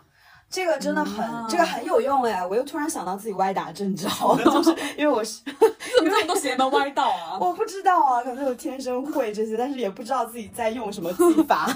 [0.53, 2.45] 这个真的很，啊这个很有用哎！
[2.45, 4.07] 我又突然想到自己歪打正着，
[4.45, 5.51] 就是 因为我是你
[5.97, 7.39] 怎么这么多邪门歪道啊？
[7.39, 11.67] 我不知道啊，可能我天生会这些，但是也不知道自己在用什么技法。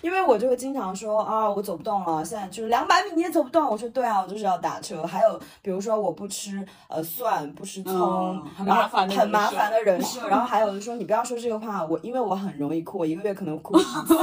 [0.00, 3.68] 因为我就会经常说啊，我走不动了，现在就是两百米你也走不动。
[3.68, 5.02] 我说对啊，我就是要打车。
[5.02, 10.26] 还有比如说我不吃呃蒜，不吃葱，嗯很麻烦的很麻人设烦的人设。
[10.26, 14.16] 然后还有就说你不要说这个话，我因为我很容易哭，我一个月可能哭十次。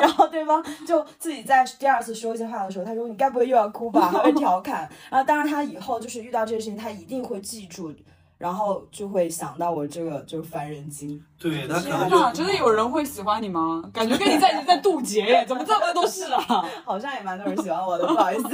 [0.00, 4.08] 然后对方就自己在第二次说一些话的时候，他说你该不会又要哭吧？
[4.12, 4.88] 还会调侃。
[5.10, 7.92] 然后当然他以后就是遇到这些事情，他一定会记住。
[8.38, 13.82] 然后就会想到我这个就是烦人精，对他可天能，就真的有人会喜欢你吗？
[13.92, 16.40] 感觉跟你在一起在渡劫耶，怎么这么多事啊？
[16.86, 18.48] 好像也蛮多人喜欢我的，不好意思。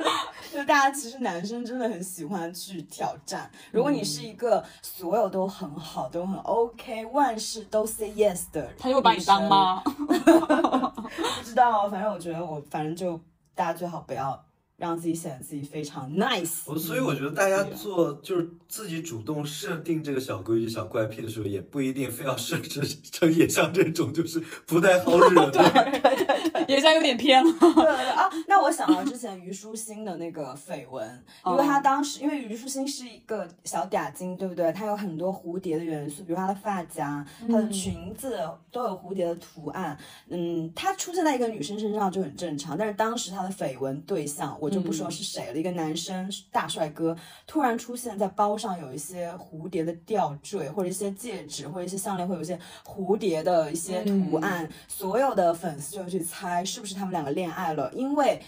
[0.50, 3.50] 就大家其实男生真的很喜欢去挑战。
[3.70, 9.76] 如果你是一个所有都很好、都很 OK、万事都 say yes 的人，他又把你当妈？
[9.82, 10.14] 不
[11.44, 13.20] 知道，反正我觉得我反正就
[13.58, 14.46] 大家最好不要
[14.78, 16.60] 让自己显得自己非常 nice。
[16.64, 26.64] 我所以我觉得大家做就是自己主动设定这个小规矩、小怪癖的时候，也不一定非要设置成也像这种就是不太好惹的。
[26.68, 27.50] 也像有点偏了。
[27.60, 34.70] 对对对啊，那我想到之前虞书欣的那个绯闻，因为她当时因为虞书欣是一个小嗲精，对不对？
[34.72, 38.38] 她有很多蝴蝶的元素，比如她的发夹、她的裙子
[38.70, 39.96] 都有蝴蝶的图案。
[40.28, 58.40] 嗯，她出现在一个女生身上就很正常，但是当时她的绯闻对象，我就不说是谁了，一个男生大帅哥突然出现在包上有一些蝴蝶的吊坠，或者一些戒指，或者一些项链，会有一些蝴蝶的一些图案，所有的粉丝就会去猜是不是他们两个恋爱了，因为。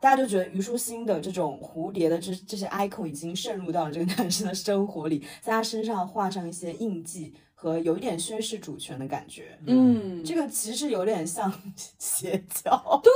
[0.00, 9.58] 大家就觉得虞书欣的这种蝴蝶的这这些 icon 已经渗入到了这个男生的生活里，在他身上画上一些印记和有一点宣示主权的感觉。
[9.66, 11.52] 嗯，这个其实有点像
[11.98, 13.00] 邪教。
[13.02, 13.12] 对，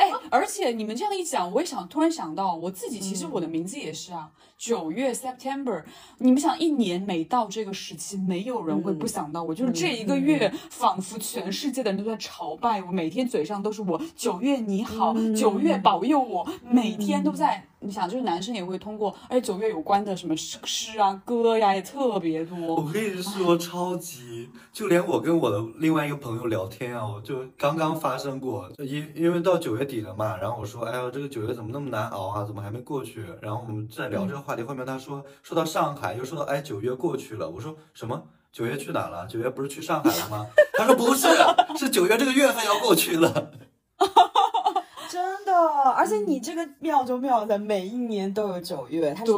[0.00, 4.30] 哎，而且你们这样一讲，我也想突然想到，我自己其嗯实我的名字也是啊，
[4.64, 5.84] 九月 September。
[6.16, 17.62] 你们想，一年每到这个时期，没有人会不想到我，就是这一个月，仿佛全世界的人都在朝拜我，每天嘴上都是我九月你好，九月保佑我，每天都在。
[17.80, 22.76] 你想，就是男生也会通过，而且九月有关的什么诗诗啊、歌呀也特别多。
[22.76, 24.33] 我跟你说，超级，
[24.72, 32.44] 就连我跟我的另外一个朋友聊天啊，我就刚刚发生过，因因为到九月底了嘛，然后我说，哎呀，这个九月怎么那么难熬啊？
[32.44, 33.24] 怎么还没过去？
[33.40, 38.22] 然后我们在聊这个话题，后面他说说到上海，又说到哎九月过去了，我说什么？
[38.52, 39.26] 九月去哪了？
[39.26, 40.46] 九月不是去上海了吗？
[40.74, 41.26] 他说不是，
[41.76, 43.50] 是九月这个月份要过去了。
[45.10, 45.52] 真的，
[45.96, 49.32] 而且你这个妙就妙在每一年都有九月，它是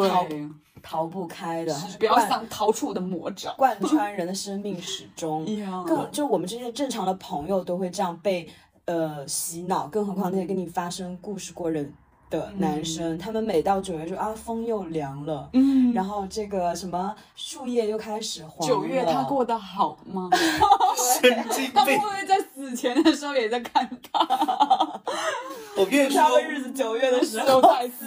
[0.88, 3.52] 逃不开的，它是不要想逃出我的魔掌。
[3.58, 5.44] 贯穿人的生命始终。
[5.84, 8.48] 更就我们这些正常的朋友都会这样被
[8.84, 11.92] 呃洗脑，更何况那些跟你发生故事过人
[12.30, 18.74] 的男生，他们每到九月说啊风又凉了，嗯，然后这个什么树叶又开始黄了。
[18.74, 20.30] 九月他过得好吗？
[21.20, 22.02] 神经病他会不！
[22.04, 24.20] 会在死前的时候也在看他？
[25.76, 28.06] 我跟你说日子九月的时候，在死。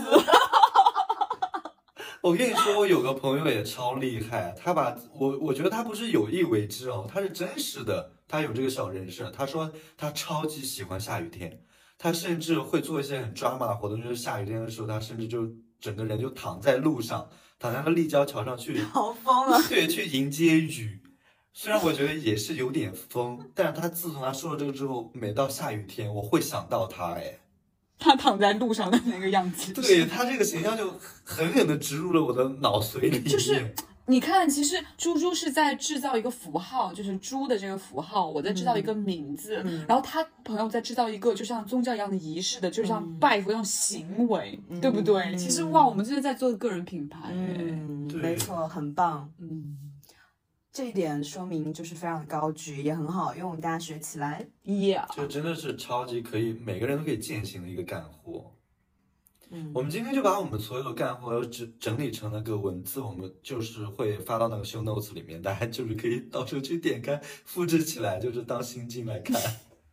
[2.21, 9.31] 我跟你说，我有个朋友也超厉害，他把我，我觉得他不是有意为之哦，他是真实的，他有这个小人设。
[9.31, 11.61] 他说他超级喜欢下雨天，
[11.97, 19.61] 他甚至会做一些很抓马的活动，就是下雨天的时候，他甚至就整个人就躺在路上，躺在那立交桥上去， 好疯啊！
[19.69, 20.99] 对，去迎接雨。
[21.53, 27.39] 虽然我觉得也是有点疯，但是他自从他说了这个之后，每到下雨天，我会想到他，哎。
[27.99, 30.91] 他躺在路上的那个样子，对他这个形象就
[31.23, 33.19] 狠狠的植入了我的脑髓里。
[33.21, 45.35] 就是你看，其实猪猪是在制造一个符号，就是猪的这个符号，我在制造一个名字，然后他朋友在制造一个就像宗教一样的仪式的，就像拜佛一样行为，对不对？
[45.35, 49.29] 其实哇，我们真的在做个人品牌，嗯，没错，很棒。
[49.39, 49.77] 嗯
[50.71, 54.47] 这一点说明就是非常的高举，也很好用，大家学起来。
[54.63, 58.53] ，Yeah，就真的是超级可以，每个人都可以践行的一个干货。
[59.51, 69.41] 嗯我们今天就把我们所有的干货整整理成那个文字，我们就是会发到那个 show notes 里面，大家就是可以到时候去点开复制起来，就是当心经来看。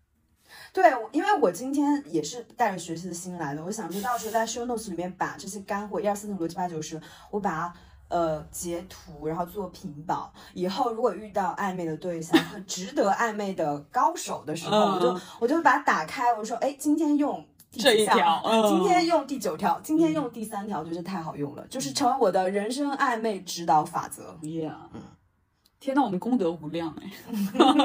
[0.74, 7.74] 对，因为我今天也是带着学习的心来的，我想说到时候在 show notes 里面把这些干货一二三四五六七八九十，我把它
[8.08, 10.32] 呃截图，然后做屏保。
[10.54, 17.44] 以后如果遇到暧昧的对象和值得暧昧的高手的时候，我就嗯我就把它打开，我说哎，今天用。
[17.68, 24.38] 第这一条嗯今天用第九条，今天用第三条，就是太好用了，就是成为我的人生暧昧指导法则。
[24.40, 24.72] Yeah，
[25.78, 27.10] 天呐，我们功德无量哎，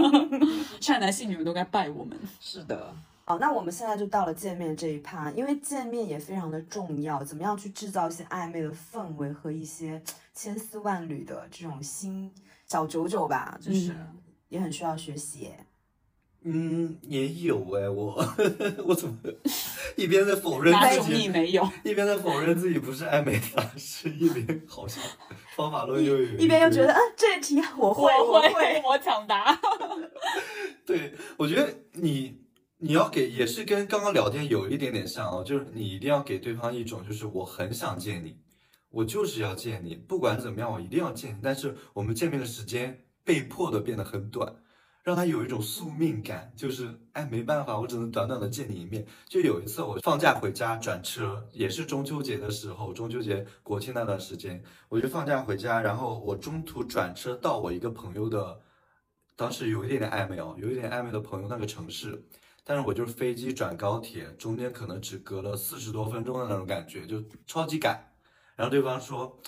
[0.79, 2.17] 善男信女们都该拜我们。
[2.39, 10.01] 是的，好，那我们现在就到了见面这一趴，因为见面也非常的重要，怎么样去制造一些暧昧的氛围和一些
[10.33, 12.33] 千丝万缕的这种心
[12.67, 14.17] 小九九吧，就是嗯
[14.49, 15.51] 也很需要学习。
[16.43, 18.15] 嗯，也有哎，我
[18.85, 19.15] 我怎么
[19.95, 21.63] 一边在否认自己，没有？
[21.83, 25.03] 一边在否认自己不是爱美大师，一边好像
[25.55, 26.87] 方法论又有一边又觉得。
[26.87, 28.81] 得，嗯，这题我会，我我会。
[28.83, 29.55] 我抢答。
[30.83, 32.41] 对，我觉得你
[32.83, 38.35] 你要给也是跟刚刚聊天有一点点像哦，就是你一定要给对方一种就是我很想见你，
[38.89, 44.55] 我就是要见你，不管怎么样我一定要见你，但是我们见面的时间被迫的变得很短。
[45.03, 49.05] 让他有一种宿命感，就是哎没办法，我只能短短的见你一面。
[49.27, 58.59] 就有一次我放假回家转车，也是中秋节的时候，中秋节国庆那段时间，我就放假回家，然后我中途转车到我一个朋友的，
[59.35, 62.23] 当时有一点点暧昧哦，有一点暧昧的朋友那个城市，
[62.63, 68.13] 但是我就是飞机转高铁，中间可能只隔了四十多分钟的那种感觉，就超级赶。
[68.55, 69.39] 然后对方说，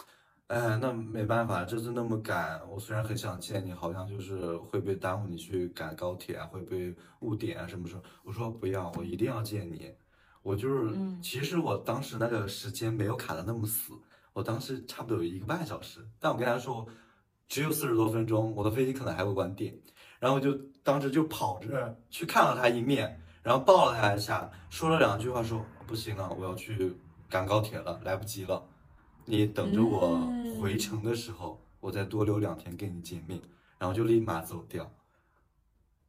[0.48, 8.02] 哎，那没办法，这次那么赶，我虽然很想见你，好像就是会被耽误你去赶高铁啊，会被误点啊什么什么？
[8.24, 9.94] 我说不要，我一定要见你。
[10.42, 13.94] 我就是，嗯其实我当时那个时间没有卡的那么死，
[14.34, 16.86] 我当时差不多有一个半小时，但我跟他说
[17.48, 19.80] 只有四十多分钟，我的飞机可能还会晚点，
[20.24, 26.96] 然后我就当时就跑着去看了他一面，然后抱了他一下，说了两句话说，不行了，我要去
[27.28, 28.66] 赶高铁了，来不及了，
[29.26, 33.38] 你等着我嗯回程的时候，我再多留两天跟你见面，
[33.78, 34.90] 然后就立马走掉。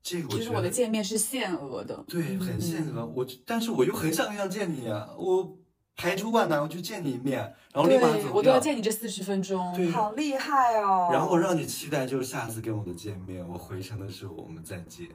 [0.01, 2.05] 这个我就是我的见面是限额的。
[2.07, 3.07] 对，很限嗯额。
[3.07, 5.59] 我但是我又很想很想见你啊，我
[5.97, 7.39] 排除万难我去见你一面，
[7.73, 8.33] 然后立马走对，掉。
[8.35, 9.73] 我都要见你这四十分钟。
[9.75, 11.09] 对好厉害哦！
[11.13, 15.09] 然后让你期待，就是下次跟我的见面，我回程的时候我们再见。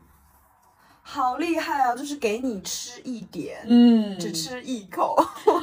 [1.02, 5.16] 好厉害哦，就是给你吃一点，嗯，只吃一口，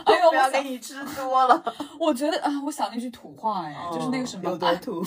[0.05, 1.63] 哎呦， 不要给你吃多了。
[2.01, 5.07] 我觉得啊，我想那句土话哎，就是那个什么爱有多土？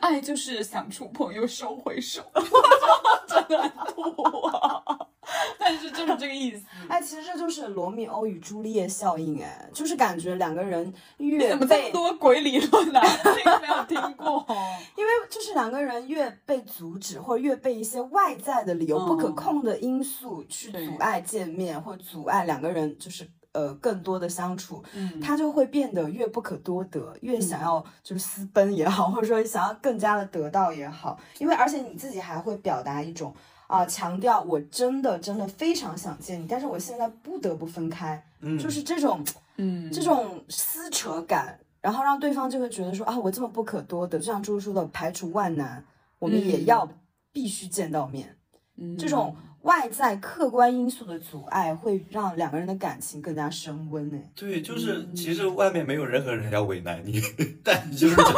[0.00, 2.22] 爱就是想触碰又收回手，
[3.26, 4.82] 真的很土啊。
[5.58, 6.62] 但是就是这个意思。
[6.88, 13.06] 哎，其实这就是罗密欧与朱丽叶效应，哎，就是感觉两个人你越怎么这么被，多鬼理论呢、啊？
[13.24, 14.44] 这个没有听过。
[14.96, 33.34] 因为就是两个人越被阻止，或者越被一些外在的理由、嗯不可控的因素去阻碍见面，或阻碍两个人就是呃更多的相处，嗯，他就会变得越不可多得，越想要就是私奔也好，或者说想要更加的得到也好，因为而且你自己还会表达一种
[33.66, 39.24] 啊、强调我真的真的非常想见你，但是我现在不得不分开，嗯，就是这种
[39.56, 45.84] 嗯，这种撕扯感，然后让对方就会觉得说啊，我这么不可多得，就像朱说的，排除万难，
[46.18, 46.88] 我们也嗯要
[47.32, 48.36] 必须见到面。
[48.76, 48.96] 嗯。
[48.96, 54.18] 这种外在客观因素的阻碍，会让两个人的感情更加升温呢。
[54.34, 57.22] 对，就是嗯其实外面没有任何人要为难你，
[57.64, 58.32] 但你就是这种，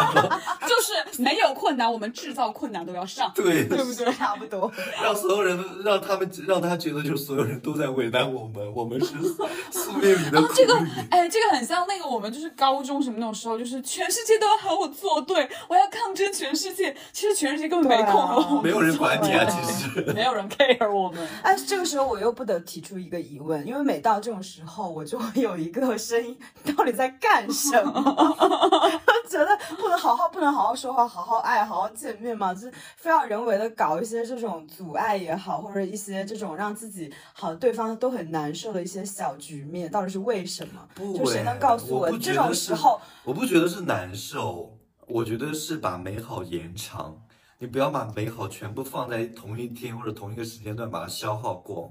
[0.63, 3.31] 就是没有困难，我们制造困难都要上。
[3.35, 4.13] 对， 对不对？
[4.13, 4.71] 差不多。
[5.03, 9.07] 让所有人都让他们让他觉得就是所有人都在为难我们，我们是
[9.71, 10.91] 宿命里的苦这个力。
[11.11, 16.97] 哎，这个很像那个我们就是高中什么那种时候，就是全世界都要和我作对，我要抗争全世界。
[17.13, 20.01] 其实全世界根本没空和我们没有人管你啊，其实。
[20.15, 21.16] 没有人 care 我们。
[21.43, 26.39] 哎，这个时候我又不得提出一个疑问，因为每到这种时候，我就会有一个声音：
[26.77, 28.03] 到底在干什么？
[29.29, 40.89] 觉得不能好好不能好好说话，好好爱，好好见面嘛，就是非要人为的搞一些这种阻碍也好，或者一些这种让自己好对方都很难受的一些小局面，到底是为什么？
[40.95, 47.21] 不就谁哎能告诉我不这种时候，我不觉得是难受，我觉得是把美好延长。
[47.59, 51.91] 你不要把美好全部放在同一天或者同一个时间段把它消耗光。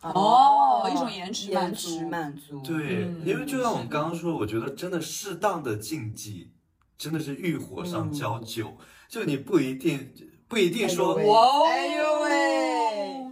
[0.00, 6.50] 哦一种延迟满足延迟满足，对，嗯因为就像我们刚刚说，我觉得真的适当的禁忌，
[6.98, 8.76] 真的是欲火上嗯浇酒。
[9.08, 10.12] 就你不一定
[10.46, 11.64] 不一定说，哇哦！
[11.66, 13.24] 哎呦喂！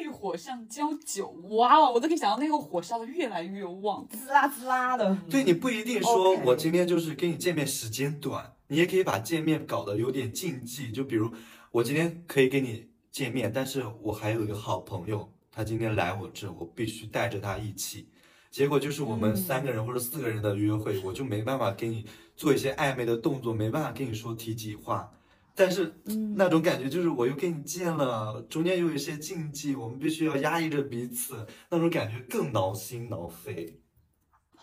[0.00, 1.92] 欲火上浇酒，哇哦！
[1.92, 4.06] 我都可以想到那个火烧的越来越旺。
[4.08, 5.16] 滋啦滋啦的。
[5.30, 10.90] 对你不一定说我今天就是跟你见面时间短，你也可以把见面搞得有点禁忌。
[10.90, 11.30] 就比如
[11.70, 18.08] 我今天可以跟你见面，但是我还有一个好朋友，他今天来我这，我必须带着他一起。
[18.50, 25.12] 结果就是我们嗯三个人或者四个人的约会，我就没办法跟你做一些暧昧的动作，没办法跟你说体己话。
[25.54, 33.81] 但是嗯那种感觉就是我又跟你见了，中间又有一些禁忌，我们必须要压抑着彼此，那种感觉更挠心挠肺。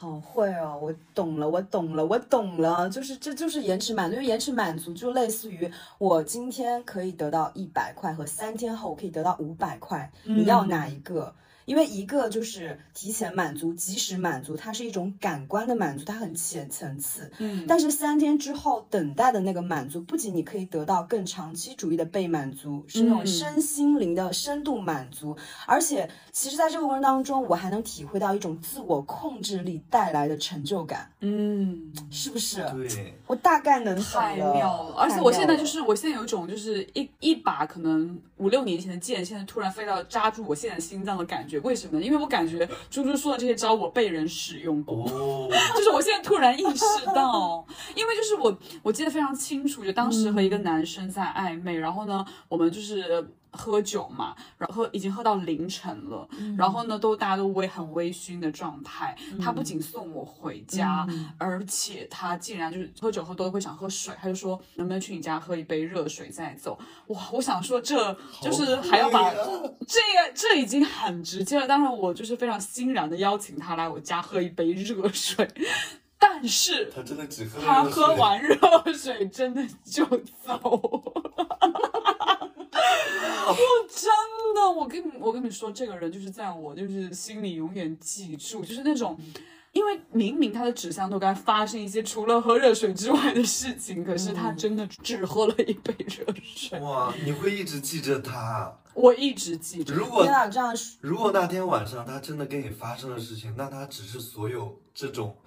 [0.02, 11.36] 好会哦，我懂了，我懂了，我懂了，就是这就是延迟满足，因为延迟满足就类似于我今天可以得到一百块和三天后我可以得到五百块，你要哪一个？
[11.70, 17.32] 因为一个就是提前满足、及时满足，它是一种感官的满足，它很浅层次。
[17.38, 23.28] 嗯，但是三天之后等待的那个满足，不仅你可以得到更长期主义的被满足，是那种嗯。
[23.28, 32.68] 身心灵的深度满足，而且其实在这个过程当中，我还能体会到一种自我控制力带来的成就感，嗯，是不是？
[32.72, 34.96] 对，我大概能懂太妙了！
[34.98, 41.60] 而且我现在就是，我现在有一种就是一一把可能五六年前的剑，现在突然飞到扎住我现在心脏的感觉。
[41.60, 42.04] 为什么呢？
[42.04, 45.08] 因为我感觉猪猪说的这些招我被人使用过。
[45.12, 47.64] 哦， 就是我现在突然意识到，
[47.94, 56.28] 因为就是我我记得非常清楚，就当时和一个男生在暧昧，然后呢，我们就是喝酒嘛，然后已经喝到凌晨了，
[56.58, 59.18] 然后呢，都大家都微很微醺的状态。
[59.42, 66.78] 他不仅送我回家，而且他竟然就是喝酒喝多了会想喝水，他就说能不能去你家喝一杯热水再走。
[67.08, 69.34] 哇，我想说这就是还要把啊
[69.88, 71.68] 这个这已经很直接了。
[71.68, 75.48] 当然，我就是非常欣然的邀请他来我家喝一杯热水，
[76.20, 78.58] 但是他真的只喝他喝完热
[78.94, 80.06] 水真的就
[80.46, 81.14] 走。
[83.50, 83.56] 我
[83.88, 84.10] 真
[84.56, 89.18] 的，我跟你我跟你说，这个人就是在我就是心里永远记住，就是那种。
[89.72, 96.78] 因为明明他的纸箱都该发生一些除了喝热水之外的事情，可是他真的只喝了一杯热水。
[96.82, 98.76] 哇，你会一直记着他。
[98.96, 105.38] 我一直记着，如果天哪，这样如果那天晚上他真的跟你发生了事情，那他只是所有这种，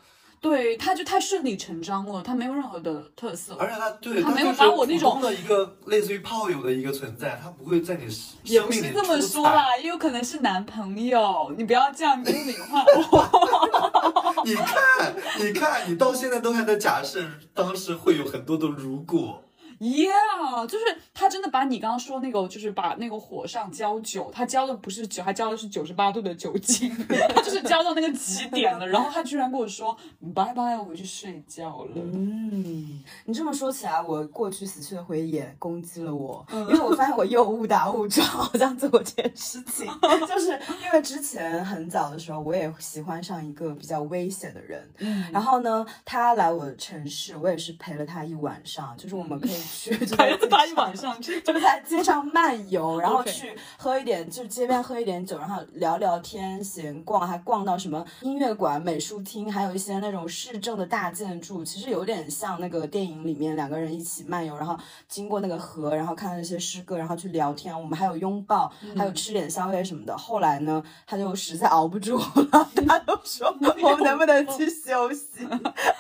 [0.42, 3.54] 对他就太顺理成章了，他没有任何的特色。
[3.54, 8.02] 而且他对他没有就是把我那种的一个类似于炮友的一个存在，他不会在你
[8.42, 9.20] 也不生命里是这么。
[9.22, 14.42] 说啦，也有可能是男朋友，你不要这样污名化我。
[14.44, 17.24] 你看，你看，你到现在都还在假设
[17.54, 19.44] 当时会有很多的如果。
[19.82, 26.88] Yeah，就是他真的把你刚刚说那个，就是把那个火上浇酒，他浇的不是酒，他浇的是九十八度的酒精，
[27.34, 29.96] 他 就是浇到那个极点了， 然后他居然跟我说
[30.32, 31.90] 拜拜，我回去睡觉了。
[31.96, 36.62] 嗯，你这么说起来，我过去死去的回忆也攻击了我，嗯。
[36.68, 39.86] 因为我发现我又误打误撞，好像做过这件事情，
[40.28, 40.52] 就是
[40.84, 51.40] 因为之前很早的时候，我也喜欢上一个比较危险的人，嗯，然后呢，他来我的城市，我也是陪了他一晚上，就是我们可以去，就陪在了他一晚上去。
[51.40, 64.76] 就在街上漫游， 然后去喝一点，就是街边喝一点酒，然后聊聊天、闲逛，还逛到什么音乐馆、美术厅，还有一些那种市政的大建筑，其实有点像那个电影里面两个人一起漫游，然后
[65.08, 70.16] 经过那个河，然后看到那些诗歌，然后去聊天，我们还有拥抱，还有吃点宵夜什么的。
[70.16, 73.48] 后来呢，他就实在熬不住了， 他就说
[73.82, 75.44] 我们能不能去休息？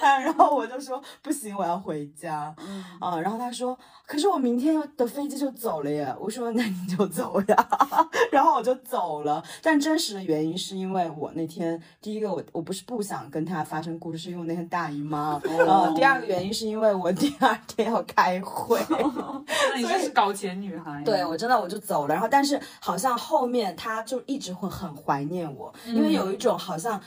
[0.00, 2.54] 啊然后我就说不行，我要回家。
[3.00, 3.61] 啊，然后他说，
[4.06, 6.14] 可是我明天的飞机就走了耶。
[6.20, 7.68] 我说那你就走呀，
[8.30, 9.42] 然后我就走了。
[9.62, 15.40] 但真实的原因是因为我那天第一个我我不是不想跟他发生故事，是因为我那天大姨妈。
[15.44, 18.78] 呃，第二个原因是因为我第二天要开会。
[19.72, 21.02] 那你真是搞钱女孩。
[21.04, 27.00] 对我真的我就走了，然后但是好像后面他就一直会很怀念我，因为有一种好像。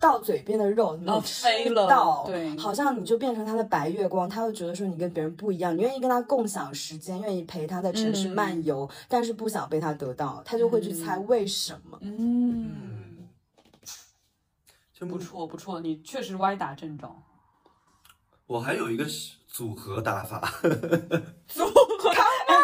[0.00, 2.56] 到嘴边的肉没有哦吃飞了到，对。
[2.56, 8.30] 好像你就变成他的白月光，他会觉得说你跟别人不一样，你愿意跟他共享时间，愿意陪他在城市嗯。
[8.30, 11.98] 漫游，但是不想被他得到，他就会去猜为什么。
[12.00, 12.70] 嗯，
[13.18, 13.28] 嗯，
[14.92, 17.10] 真不错不错，你确实歪打正着。
[18.46, 19.04] 我还有一个
[19.46, 20.40] 组合打法，
[21.46, 22.54] 组合，哎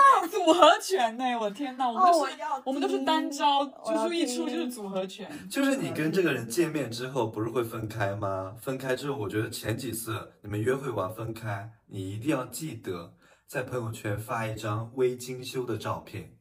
[0.45, 1.25] 组合拳呢？
[1.41, 5.31] 我天呐，我们都是、哦我要我们都是单招，我要猪猪一出就是组合拳。
[5.51, 8.55] 就是你跟这个人见面之后，不是会分开吗？
[8.61, 13.15] 分开之后，我觉得前几次你们约会完分开，你一定要记得
[13.47, 16.35] 在朋友圈发一张微精修的照片，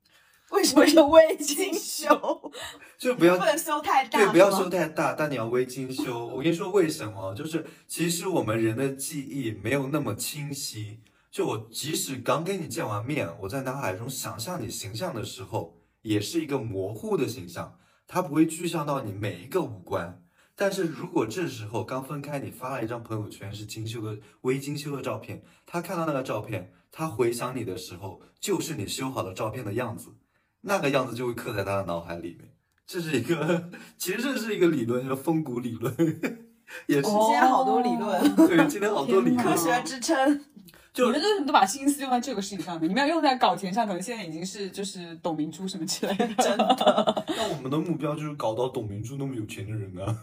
[0.52, 2.50] 为什么是微精修？
[2.98, 6.26] 就不要不能修太大，对，不要修太大，但你要微精修。
[6.26, 7.34] 我跟你说为什么？
[7.34, 11.00] 就是其实我们人的记忆没有那么清晰。
[11.30, 17.78] 就我即使刚跟你见完面，我在脑海中想象你形象的时候，也是一个模糊的形象，
[18.08, 20.24] 它不会具象到你每一个五官。
[20.56, 30.16] 但是如果这时候刚分开，你发了一张朋友圈是精修的微精修的照片，他看到那个照片，他回想你的时候，就是你修好的照片的样子，
[30.62, 32.52] 那个样子就会刻在他的脑海里面。
[32.86, 35.94] 这是一个，其实这是一个理论，叫风骨理论，
[36.88, 40.44] 也是、今天好多理论，对，今天好多理论科，学支撑。
[40.92, 42.90] 就你们为什么都把心思用在这个事情上面？
[42.90, 46.26] 你们要用在搞钱上，可能现在已经是就是董明珠什么之类的。
[46.34, 47.24] 真的。
[47.36, 50.16] 那我们的目标就是搞到董明珠那么有钱的人啊。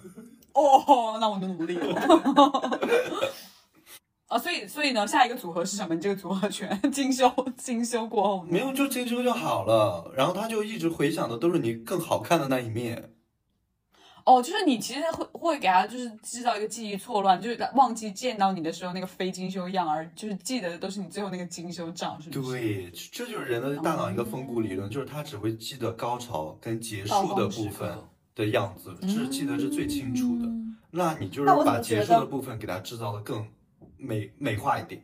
[0.53, 1.95] 哦，那我就努力了。
[4.28, 5.95] 啊， 所以所以呢，下一个组合是什么？
[5.95, 13.13] 你这个组合拳精修精修过后没有就精修就好了，然后他就一直回想的都是你更好看的那一面。
[14.28, 22.60] 哦，就是你其实会会给他就是制造一个记忆错乱，就是忘记见到你的时候那个非精修样，而就是记得的都是你最后那个精修照，是不是？
[22.60, 27.98] 对，这就是人的大脑一个风骨理论，就是他只会记得高潮跟结束的部分
[28.36, 30.46] 的样子，是记得是最清楚的。
[30.46, 33.46] 嗯那你就是把结束的部分给他制造的更
[33.98, 35.02] 美美化一点。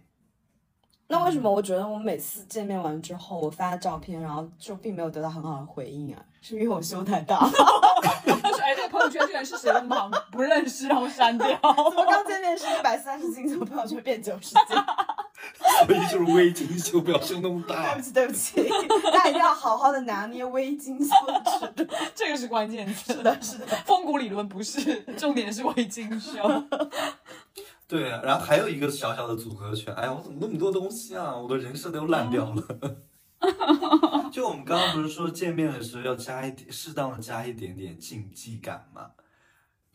[1.08, 6.26] 那为什么我觉得我每次见面完之后，我发照片，然后就并没有得到很好的回应啊？
[6.42, 7.48] 是因为我修太大？
[8.94, 9.70] 他说：“哎，这个朋友圈这个人是谁？
[9.72, 11.48] 我们好像不认识，然后删掉。
[11.48, 14.78] 怎么刚见面是一百三十斤，怎么朋友圈变九十斤？
[15.86, 18.02] 所以就是微精修，不要修那么大对不。
[18.02, 21.94] 起，对不起，大家一定要好好的拿捏微精修的尺度。
[22.16, 23.14] 这个是关键词。
[23.14, 23.66] 是的，是的。
[23.86, 26.42] 风骨理论不是重点，是微精修。
[27.88, 31.36] 对，啊然后还有一个小小的组合拳，哎呀，我怎么那么多东西啊？
[31.36, 32.64] 我的人设都烂掉了。
[34.32, 39.08] 就我们刚刚不是说见面的时候要加一点，适当的加一点点禁忌感嘛？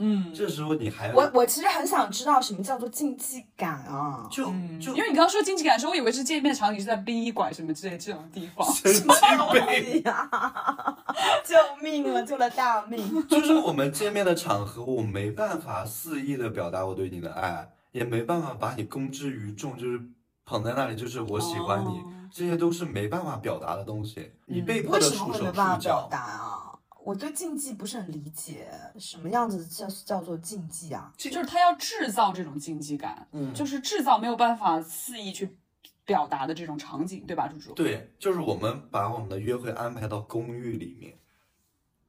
[0.01, 4.29] 嗯，这时候你还我我其实很想知道什么叫做禁忌感啊？
[4.31, 8.73] 就嗯就因为你刚刚说禁忌感的时候，我以为是见面场景是在殡仪馆什么之类这种地方。
[8.73, 10.03] 神经病。
[10.05, 10.31] 呀！
[11.45, 13.27] 救命啊，救了大命！
[13.27, 20.01] 就是我们见面的场合，我没办法肆意的表达我对你的爱，也没办法把你公之于众，就是
[20.45, 24.33] 捧在那里，就是我喜欢你，哦这些都是没办法表达的东西。
[24.47, 26.65] 你被迫为的束手什么会没办法束脚，表达啊？
[27.05, 28.69] 我对竞技不是很理解，
[28.99, 31.13] 什么样子叫叫做竞技啊？
[31.17, 35.57] 就是他要制造这种禁忌感，嗯就是制造没有办法肆意去
[36.05, 37.73] 表达的这种场景，对吧，猪猪？
[37.73, 41.19] 对，就是我们把我们的约会安排到公寓里面。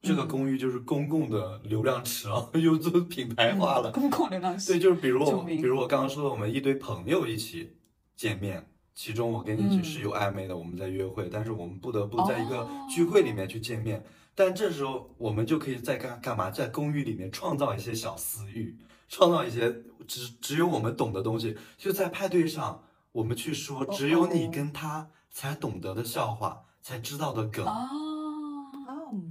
[0.02, 3.90] 这嗯个公寓就是公共的流量池啊， 又做品牌化了。
[3.92, 7.76] 公共流量池对，就是比如我，比如我刚刚说的，我们一堆朋友一起
[8.16, 14.04] 见面，其中我跟你一起嗯是有暧昧的，我们在约会，但是我们不得不在一个哦聚会里面去见面。
[14.34, 16.50] 但这时候我们就可以在干干嘛？
[16.50, 18.78] 在公寓里面创造一些小私欲，
[19.08, 22.82] 创造一些只只有我们懂的东西，就在派对上
[23.12, 27.66] 我们去说只有你跟他才懂得的笑话，才知道的梗。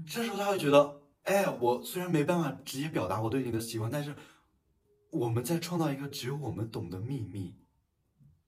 [0.05, 4.13] 这时候他会觉得，哎，我虽然没办法直接表达我对你的喜欢，但是
[5.11, 7.55] 我们在创造一个只有我们懂的秘密。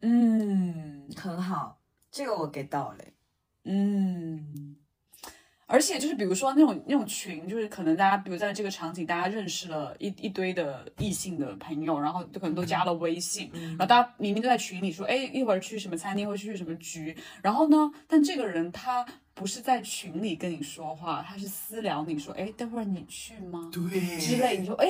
[0.02, 1.80] 嗯很好，
[2.12, 2.97] 这个我给到了。
[3.64, 4.76] 嗯。
[5.68, 23.69] 而且就是比如说那种那种群，就是可能大家比如在这个场景，大家认识了一一堆的异性的朋友，然后就可能都加了微信，然后大家明明都在群里说，哎，一会儿去什么餐厅，或去什么局，然后呢，但这个人他不是在群里跟你说话，他是私聊你说，哎，待会儿你去吗？
[23.71, 24.88] 对，之类，你说，哎，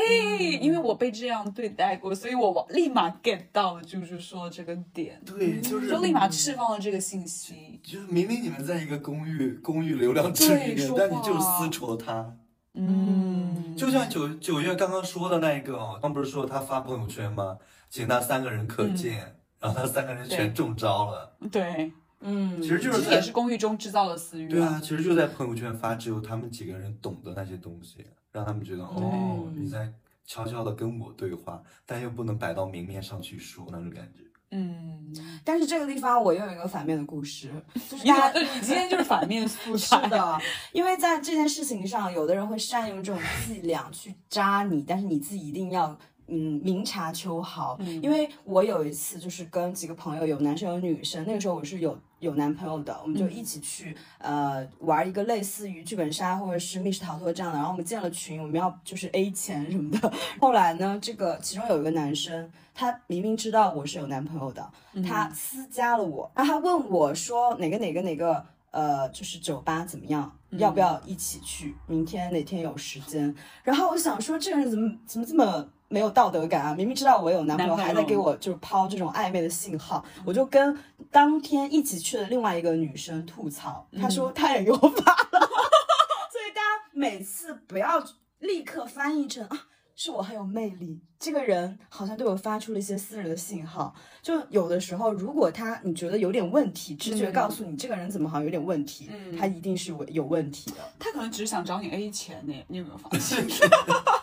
[0.59, 7.79] 因为我被这样对待过，所以我立马 get 到了，就是说这个点，对，就是就立马释放了这个信息。
[7.83, 12.35] 就是明明你们在一个公寓公寓流量池里面，但你就是私戳他。
[12.73, 17.57] 嗯，就像九九月刚刚说的那一个哦，刚不是说他发朋友圈吗？
[17.89, 21.37] 请他三个人可见，然后他三个人全中招了。
[21.51, 21.91] 对，
[22.22, 24.47] 嗯，其实就是也是公寓中制造的私欲。
[24.47, 29.91] 对啊，其实就在朋友圈发只有他们几个人懂的那些东西，让他们觉得哦，你在
[30.26, 34.24] 悄悄的跟我对话，但又不能摆到明面上去说那种感觉。
[34.51, 35.13] 嗯，
[35.43, 37.49] 但是这个地方我又有一个反面的故事，
[37.89, 40.07] 就是你大家你今天就是反面素 是材。
[40.07, 40.39] 的，
[40.74, 45.97] 因为在这件事情上，有的人会善用这种伎俩去扎你，但是你自己一定要。
[46.34, 47.76] 嗯，明察秋毫。
[47.82, 60.13] 嗯因为我有一次就是跟几个朋友，有男生有女生，那个时候我是有有男朋友的，我们就一起去、呃玩一个类似于剧本杀或者是密室逃脱这样的，然后我们建了群，我们要就是 A 钱什么的。
[60.39, 64.72] 后来呢，这个其中有一个男生，他明明知道我是有男朋友的，
[65.05, 68.45] 他私加了我，然后他问我说哪个哪个哪个。
[68.72, 70.32] 呃，就是酒吧怎么样？
[70.51, 71.76] 要不要一起去？
[71.88, 73.36] 明天哪天有时间？
[73.65, 76.73] 然后我想说，这个人怎么怎么这么没有道德感啊？
[76.73, 80.03] 明明知道我有男朋友，还在给我就是抛这种暧昧的信号。
[80.25, 80.75] 我就跟
[81.11, 85.39] 当天一起去的另外一个女生吐槽，她说她也给我发了。
[86.31, 88.03] 所以大家每次不要
[88.39, 89.67] 立刻翻译成啊。
[89.93, 93.93] 是我很有魅力，这个人好像对我发出了一些私人的信号。
[94.23, 103.45] 就有的时候，如果他你觉得有点问题，直觉告诉你这个人怎么好像有点问题，嗯他一定是有有问题的，他可能只是想找你 A 钱呢，你有没有发现？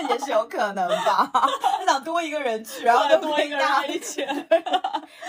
[0.08, 1.30] 也是有可能吧。
[1.32, 4.26] 他想多一个人去，然后就多一个人大 A 钱。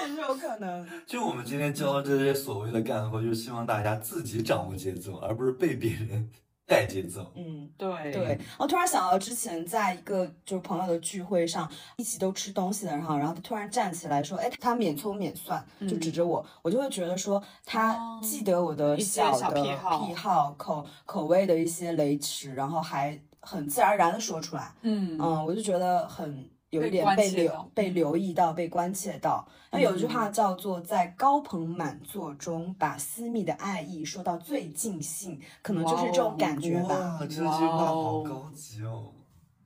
[0.01, 0.87] 也是有可能。
[1.05, 6.29] 就我们今天教的这些所谓的干货，就是希望大家自己掌握节奏，而不是被别人
[6.65, 7.31] 带节奏。
[7.35, 7.69] 嗯。
[7.77, 29.47] 对对，我突然想到之前在一个就是朋友的聚会上，一起都吃东西的，然后然后他突然站起来说：“哎，他免葱免蒜，就指着我，我就会觉得说他记得我的一些小的小癖好癖好口口味的一些雷池，然后还很自然而然的说出来，嗯嗯，我就觉得很有一点被留被留意到，被关切到。
[29.71, 36.95] 那有一句嗯话叫做“在高朋满座中，把私密的爱意说到最尽兴”，可能就是这种感觉吧。
[36.97, 39.11] 哇，这句话好高级哦！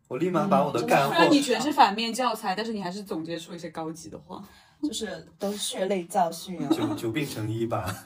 [0.07, 4.43] 我立马把我的真的干货，虽然你全是反面教材，但是你还是总结出一些高级的话。
[4.83, 6.69] 就是都是血泪教训啊。
[6.69, 8.05] 久久病成医吧。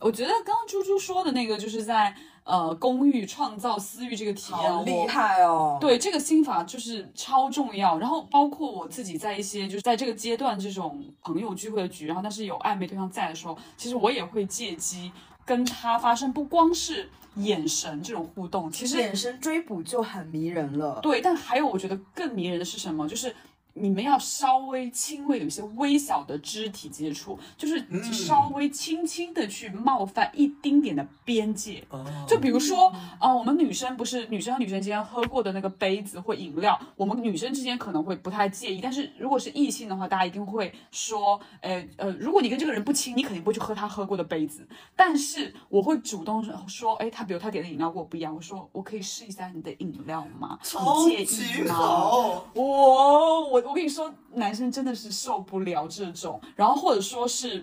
[0.00, 2.14] 我觉得刚刚猪猪说的那个，就是在
[2.48, 5.76] 呃公寓创造私域这个体验，好厉害哦！
[5.78, 15.12] 对这个心法就是超重要，然后包括我自己在一些就是在这个阶段这种朋友聚会的局，然后但是有暧昧对象在的时候，其实我也会借机
[15.44, 20.98] 跟他发生不光是眼神这种互动，其实眼神追捕就很迷人了。
[21.02, 23.06] 对，但还有我觉得更迷人的是什么？
[23.06, 23.34] 就是
[23.80, 31.84] 你们要稍微轻微有一些微小的肢体接触，就是嗯稍微轻轻的去冒犯一丁点的边界。
[31.90, 44.66] 哦就比如说，啊、我们女生不是女生和女生之间喝过的那个杯子或饮料，我们女生之间可能会不太介意，但是如果是异性的话，大家一定会说，呃呃，如果你跟这个人不亲，你肯定不会去喝他喝过的杯子。
[44.94, 50.58] 但是我会主动说，哎，他比如他点的饮料跟我不一样，我说我可以试一下你的饮料吗？
[50.62, 51.74] 超你介意级吗？
[51.74, 57.56] 好，我我我跟你说，男生真的是受不了这种，然后或者说是，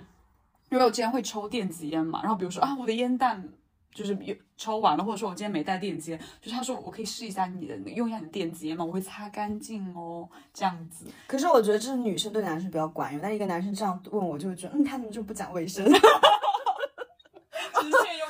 [0.70, 3.44] 因为我之前会抽电子烟嘛，然后比如说啊，我的烟弹
[3.92, 4.16] 就是
[4.56, 8.86] 抽完了，或者说我今天没带电子烟，就是他说我可以试一下你的用一下你的电子烟吗？
[8.86, 11.08] 我会擦干净哦，这样子。
[11.26, 15.84] 可是我觉得这是女生对男生比较管用，但一个男生这样问我，就会觉得，嗯，他怎么就不讲卫生？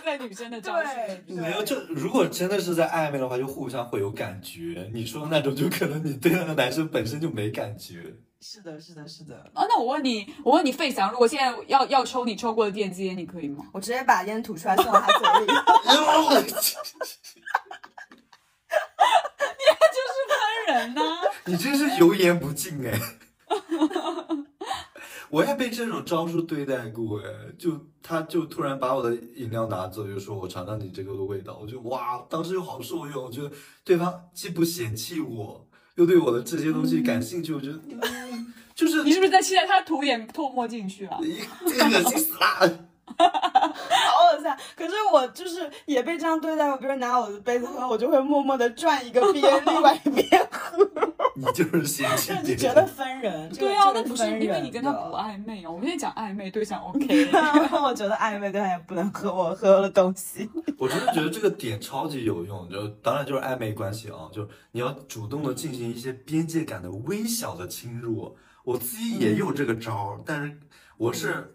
[0.05, 0.87] 在女生的招数。
[1.27, 4.89] 对没有，就如果真的是在暧昧的话，就互相会有感觉。
[4.93, 8.13] 你说的那种，就可能你对那个男生本身就没感觉。
[8.39, 9.35] 是的，是的，是的。
[9.55, 13.65] 哦，那我问你，我问你费翔，如果现在要要抽你抽过的电子烟，你可以吗？
[13.73, 15.51] 我直接把烟吐出来送到他嘴里。
[20.67, 21.01] 当然呢、
[21.45, 22.99] 你真是油盐不进哎！
[25.35, 27.25] 我也被这种招数对待过哎，
[27.59, 33.51] 就他就突然把我的饮料拿走，就说我尝尝你这个的味道，我就哇，当时又好受用，我觉得
[33.83, 41.19] 对方既不嫌弃我，又对我的这些东西感兴趣，我觉得、嗯、 就是你是不是在期待他涂点唾沫进去啊？
[41.67, 42.87] 这个恶心死了。
[43.05, 44.57] 好恶心啊！
[44.75, 50.77] 可是我就是也被这样对待过，别人拿我的杯子喝，我就会默默的转一个边，另外一边喝，
[51.35, 52.85] 你就是嫌弃就别觉得。
[52.85, 53.49] 分人。
[53.51, 55.71] 这个对啊，这那不是因为你跟他不暧昧哦。
[55.71, 57.29] 我们现在讲暧昧对象 OK，
[57.83, 60.49] 我觉得暧昧对象也不能喝我喝的东西。
[60.77, 68.35] 我真的觉得这个点超级有用，就当然就是暧昧关系啊，就你要主动的进行一些边界感的微小的侵入。
[68.63, 70.59] 我自己也有这个招儿，但是
[70.97, 71.54] 我是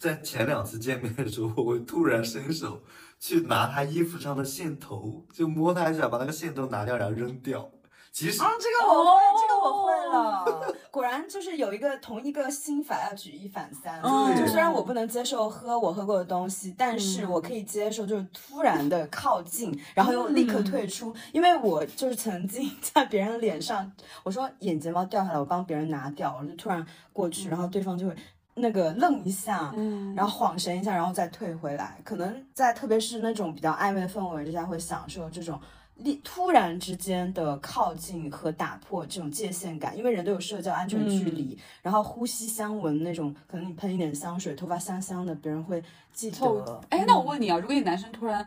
[0.00, 2.80] 在前两次见面的时候，我会突然伸手
[3.18, 7.70] 去拿他衣服上的线头，就摸他一下，把那个线头拿掉，然后扔掉。
[8.10, 10.74] 其实啊，这个我会，哦这个我会了。
[10.90, 14.00] 果然就是有一个同一个心法要举一反三。
[14.02, 23.92] 嗯就虽然我不能接受喝我喝过的东西，但是我可以接受就是突然的靠近，然后又立刻退出，因为我就是曾经在别人脸上，
[24.24, 28.16] 我说眼睫毛掉下来，我帮别人拿掉，我就突然过去，然后对方就会。
[28.60, 31.98] 那个愣一下，嗯然后晃神一下，然后再退回来。
[32.04, 35.58] 可能在特别是那种比较暧昧的氛围之下，会享受这种
[35.96, 45.82] 立突然之间的靠近和打破这种界限感，因为人都有社交安全距离，然后呼吸相闻那种，可能你喷一点香水，头发香香的，别人会
[46.12, 46.80] 记得。
[46.88, 48.46] 哎，那我问你啊，如果你男生突然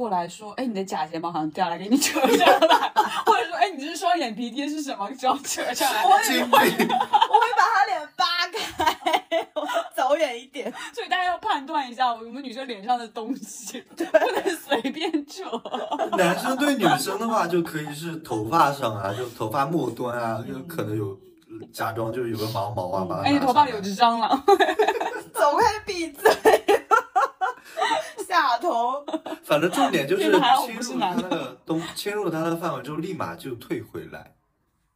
[0.00, 2.58] 过来说，哎，你的假睫毛好像掉下来，给你扯下来，
[3.26, 5.06] 或者说，哎，你这双眼皮贴是什么？
[5.10, 10.72] 只要扯下来，经历，我会把他脸扒开，我走远一点。
[10.94, 15.44] 所以大家要判断一下我们女生脸上的东西，不能随便扯。
[16.16, 21.14] 男生对女生的话，就可以是头发上啊，就头发末端啊，就可能有
[21.74, 24.30] 假装就是有个毛毛啊，把它哎，你头发里有只蟑螂，
[25.34, 26.32] 走开，闭嘴！
[28.30, 29.04] 下头。
[29.42, 30.30] 反正重点就是
[30.64, 34.34] 侵入他的他那个东，侵入他的范围之后，立马就退回来。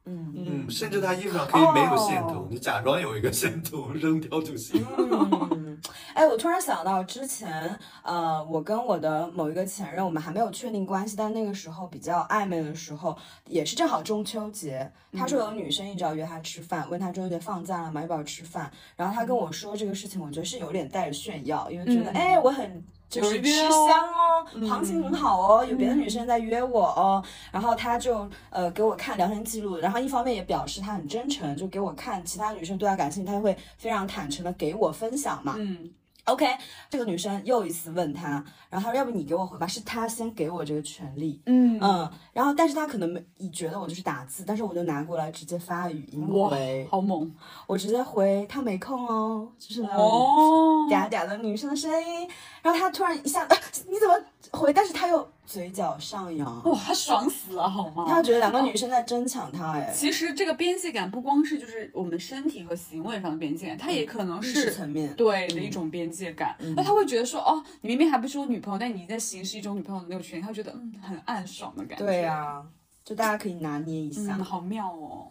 [0.07, 4.85] 嗯嗯，甚至他衣服上可以没有线头，哦你假装有一个线头扔掉就行。
[4.99, 5.81] 嗯，
[6.13, 13.17] 哎，我突然想到之前，呃，我跟我的某一个前任，我们还没有确定关系，但那个时候比较暧昧的时候，
[13.47, 18.03] 也是正好中秋节，他说有女生一直要约他吃饭，问他中秋节放假了吗？
[18.03, 18.71] 要不要吃饭？
[18.97, 22.85] 然后他跟我说这个事情，我觉得是有点带着炫耀，因为觉得，嗯哎，我很。
[23.21, 35.55] 就是吃香哦，嗯行情很好哦，有别的女生在约我哦，然后他就呃给我看聊天记录，然后一方面也表示他很真诚，就给我看其他女生对他感兴趣，他会非常坦诚的给我分享嘛。
[35.59, 35.91] 嗯
[36.25, 36.47] OK，
[36.89, 41.41] 这个女生又一次问他，然后他说要不你给我回吧，是他先给我这个权利。
[41.45, 47.31] 嗯嗯，然后但是他可能没你觉得我就是打字，但是我就拿过来直接发语音哇回，，好猛
[47.67, 50.89] 我直接回他没空哦，就是那种哦！
[50.91, 52.29] 嗲嗲的女生的声音，
[52.63, 53.57] 然后他突然一下，啊
[53.89, 54.15] 你怎么
[54.53, 54.73] 回？
[54.73, 58.05] 但是他又嘴角上扬，哇，他爽死了好吗？
[58.09, 66.57] 他觉得两个女生在争抢他，哎，其实这个边界感不光是就是我们身体和行为上的边界感，它也可能是层面，对的一种边界感。
[66.77, 72.05] 那、他会觉得说，哦，你明明还不是我女朋友，但你在行使一种女朋友的那个权利，他会觉得嗯很暗爽的感觉。
[72.05, 72.63] 对呀、
[73.05, 74.45] 就大家可以拿捏一下嗯，。
[74.45, 75.31] 好妙哦。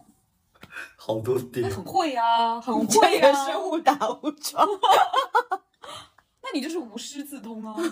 [0.96, 3.46] 好多点那，很会啊，很这会啊。
[3.46, 4.66] 也是误打误撞。
[6.42, 7.76] 那你就是无师自通啊。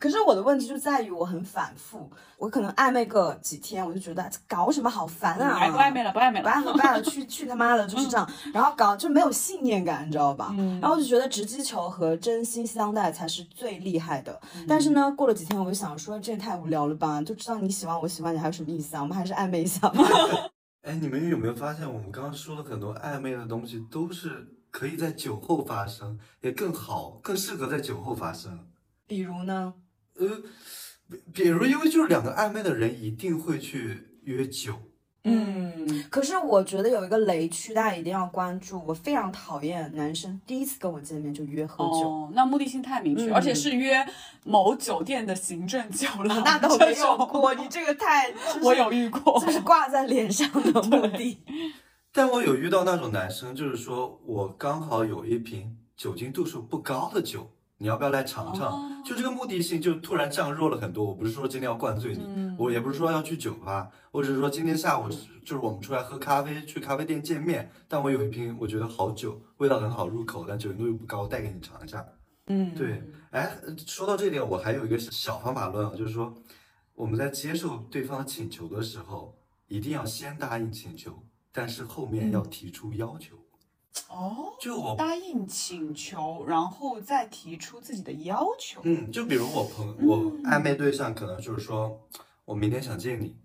[0.00, 5.58] 可是我的问题就在于我很反复，我可能暧昧个几天，我就觉得搞什么好烦啊！
[5.60, 6.44] 哎，不暧昧了，不暧昧了。
[6.44, 8.26] 不暧昧，不暧昧，去去他妈的，就是这样。
[8.54, 10.54] 然后搞就没有信念感，你知道吧？
[10.58, 14.40] 嗯然后我就觉得直击球和真心相待才是最厉害的。
[14.56, 17.20] 嗯但是呢，过了几天，我就想说，这也太无聊了吧？
[17.20, 19.02] 就知道你喜欢我喜欢你，还有什么意思啊？
[19.02, 20.02] 我们还是暧昧一下吧。
[20.80, 28.66] 哎，你们有没有发现，我们刚刚说了很多暧昧的东西，都是可以在酒后发生，也更好，更适合在酒后发生。
[29.06, 29.74] 比如呢？
[30.20, 30.42] 呃，
[31.08, 34.74] 比比如，因为就是两个暧昧的人一定会去约酒，
[35.24, 38.82] 嗯，可是我觉得有一个雷区，大家一定要关注。
[38.86, 42.08] 我非常讨厌男生第一次跟我见面就约喝酒。
[42.08, 44.06] 哦，那目的性太明确，嗯而且是约
[44.44, 46.42] 某酒店的行政酒廊。
[46.44, 49.40] 那倒没有过，你这个太， 就是我有遇过。
[49.40, 51.38] 就是挂在脸上的 目的。
[52.12, 57.50] 但我有遇到那种男生，就是说我刚好有一瓶酒精度数不高的酒，
[57.82, 58.70] 你要不要来尝尝？
[58.70, 61.02] 哦就这个目的性就突然降弱了很多。
[61.02, 67.72] 我不是说今天要灌醉你，嗯我也不是说要去酒吧，我只是说今天下午就是我们出来喝咖啡，去咖啡店见面。
[67.88, 72.06] 但我有一瓶我觉得好酒，味道很好入口，但酒精度又不高，带给你尝一下。
[72.48, 73.56] 嗯，对，哎，
[73.86, 76.34] 说到这点，我还有一个小方法论啊，就是说
[76.94, 79.34] 我们在接受对方请求的时候，
[79.66, 83.36] 一定要先答应请求，但是后面要提出要求。
[84.10, 88.80] 哦，就我答应请求，然后再提出自己的要求。
[88.82, 91.96] 嗯，就比如我朋我暧昧对象可能就是说，
[92.44, 93.36] 我明天想见你，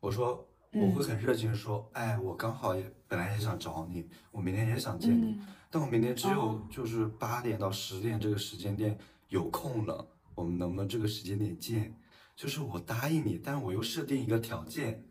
[0.00, 5.46] 我说我会很热情的说，哎，我刚好也本来也想找你，我明天也想见你，嗯。
[5.70, 6.66] 但我明天只有哦。
[6.70, 8.98] 就是八点到十点这个时间点
[9.28, 11.94] 有空了，我们能不能这个时间点见？
[12.34, 15.04] 就是我答应你，但是我又设定一个条件，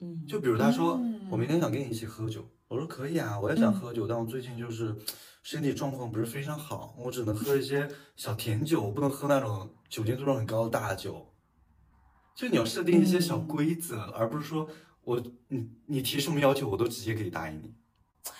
[0.00, 1.28] 嗯，就比如他说、嗯。
[1.30, 4.92] 我明天想跟你一起喝酒，我说可以啊，我也想喝酒，但我最近就是
[5.44, 11.24] 身体状况不是非常好，我只能喝一些小甜酒，我不能喝那种酒精度数很高的大酒。
[12.34, 14.68] 就你要设定一些小规则，而不是说
[15.04, 17.72] 我你你提什么要求我都直接可以答应你。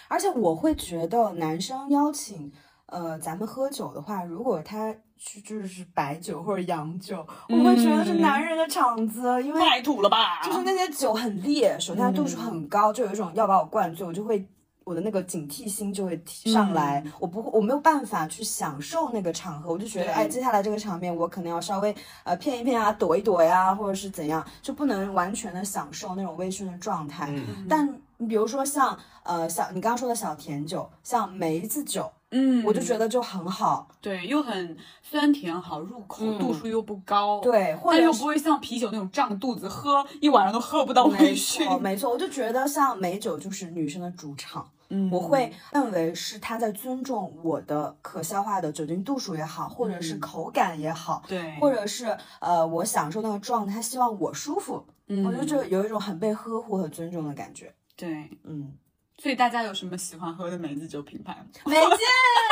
[0.08, 2.52] 而且我会觉得男生邀请
[2.86, 10.42] 呃咱们喝酒的话，如果他去就是白酒或者洋酒，我会觉得是男人的场子，因为太土了吧？
[10.42, 14.46] 就是那些酒很烈，首先它度数很高，就有一种要把我灌醉，我就会。
[14.86, 27.28] 我的那个警惕心就会提上来，我不会，我没有办法去享受那个场合，我就觉得，对哎，接下来这个场面我可能要稍微呃骗一骗啊，躲一躲呀、或者是怎样，就不能完全的享受那种微醺的状态。
[27.30, 36.38] 嗯，但你比如说像呃小你刚刚说的小甜酒，像梅子酒，嗯，我就觉得就很好，对，又很酸甜好入口，嗯。
[36.38, 41.64] 度数又不高，，对，或但又不会像啤酒那种胀肚子，喝一晚上都喝不到没微醺。
[41.64, 44.68] 错没错，我就觉得像美酒就是女生的主场。
[44.90, 45.08] 嗯。
[45.10, 50.20] 我会认为是他在尊重我的可消化的酒精度数也好，或者是嗯。
[50.20, 55.24] 口感也好，对，或者是呃我享受那个状态，希望我舒服，嗯。
[55.24, 57.72] 我觉得就有一种很被呵护和尊重的感觉。
[57.96, 58.72] 对，嗯，
[59.18, 61.46] 所以大家有什么喜欢喝的梅子酒品牌吗？
[61.64, 61.98] 没见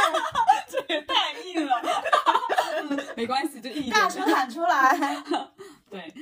[0.70, 1.82] 这也太硬了，
[3.16, 4.96] 没关系，就一大声喊出来。
[5.90, 6.14] 对，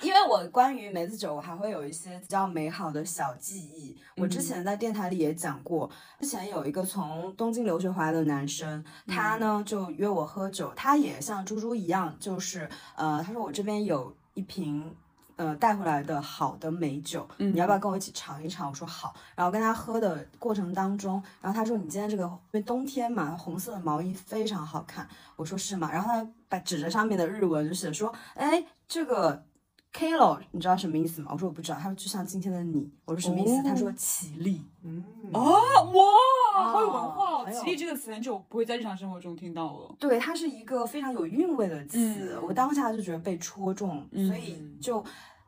[0.00, 3.96] 因为我关于梅子酒，我还会有一些比较美好的小记忆。
[4.16, 14.96] 我之前在电台里也讲过，之前有一个从东京留学回来的男生，他呢就约我喝酒，他也像猪猪一样，就是呃，他说我这边有一瓶。
[15.36, 18.68] 呃，带回来的好的美酒，嗯你要不要跟我一起尝一尝？
[18.70, 19.14] 我说好。
[19.34, 25.06] 然后跟他喝的过程当中，然后他说你今天这个因为冬天嘛，红色的毛衣非常好看。
[25.36, 25.90] 我说是吗？
[25.92, 29.44] 然后他把指着上面的日文就写说，哎，这个
[29.96, 31.30] Kilo，你知道什么意思吗？
[31.32, 31.78] 我说我不知道。
[31.78, 32.90] 他说就像今天的你。
[33.06, 33.56] 我说什么意思？
[33.56, 34.60] 哦他说起立。
[34.84, 37.50] 嗯，啊，哇，好有文哦化哦！
[37.50, 39.94] 绮丽这个词很久不会在日常生活中听到了。
[39.98, 41.98] 对，它是一个非常有韵味的词。
[41.98, 45.02] 嗯我当下就觉得被戳中，嗯所以就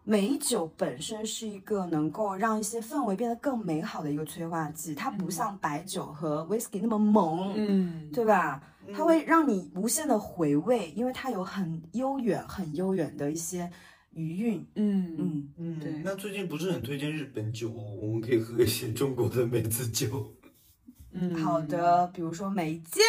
[0.05, 4.95] 美酒本身是一个能够让一些氛围变得更美好的一个催化剂。
[4.95, 8.63] 它不像白酒和 whisky 那么猛，嗯，对吧？
[8.95, 13.71] 它会让你无限的回味，因为它有很悠远、很悠远的一些
[14.19, 14.67] 余韵。
[14.75, 20.35] 嗯嗯，嗯对那最近不是很推荐日本酒哦，我们可以喝一些中国的梅子酒。
[21.13, 23.03] 嗯，好，的，比如说梅见，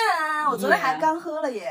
[0.52, 1.68] 我昨天还刚喝了耶。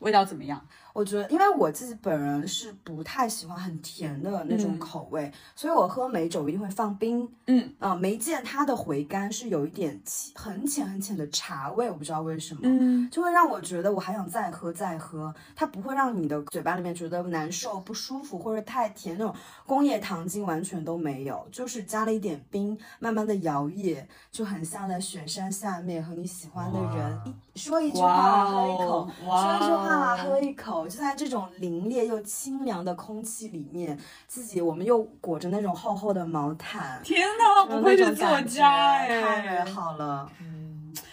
[0.00, 0.64] 味道怎么样？
[0.98, 7.28] 我觉得，因为我自己本人是不太喜欢很甜的那种嗯口味，所以我喝美酒一定会放冰。
[7.46, 12.62] 嗯啊、梅见它的回甘是有一点浅很浅很浅的茶味，我不知道为什么。
[12.64, 19.32] 嗯就会让我觉得我还想再喝再喝，它不会让你的嘴巴里面觉得难受、不舒服或者太甜那种
[19.64, 27.20] 工业糖精完全都没有，就是加了一点冰，慢慢的摇曳，就很像在雪山下面和你喜欢的人
[27.54, 37.00] 一说一句话哇喝一口哦，说一句话喝一口，就在这种凛冽又清凉的空气里面，自己我们又裹着那种厚厚的毛毯。
[37.04, 39.64] 天哪，不愧是作家哎！
[39.64, 40.30] 好了。
[40.40, 40.66] 嗯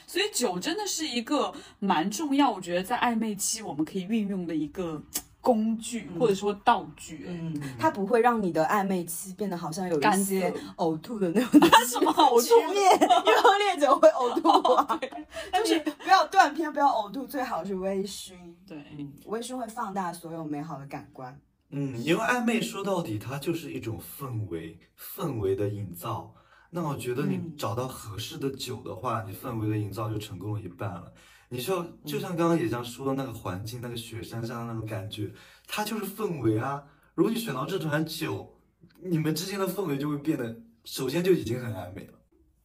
[0.08, 5.04] 所以酒真的是一个蛮重要，我觉得在暧昧期我们可以运用的一个
[5.46, 7.18] 工具或者说道具。
[7.28, 12.74] 哎嗯，它不会让你的暧昧期变得好像有一些呕吐的那种什么呕吐？
[12.74, 15.00] 面， 因为喝烈酒会呕吐啊。
[15.54, 18.34] 就是不要断片，不要呕吐，最好是微醺。
[18.68, 18.84] 对，
[19.28, 21.40] 微醺会放大所有美好的感官。
[21.70, 26.34] 嗯，因为暧昧说到底，它就是一种氛围，氛围的营造。
[26.72, 31.14] 那我觉得你嗯找到合适的酒的话，你氛围的营造就成功了一半了。
[31.50, 35.32] 你说，就像刚刚野江说的那个环境，那个雪山上的那种感觉，
[35.68, 36.84] 它就是氛围啊。
[37.14, 38.58] 如果你选到这款酒，
[39.02, 42.14] 你们之间的氛围就会变得，首先就已经很暧昧了。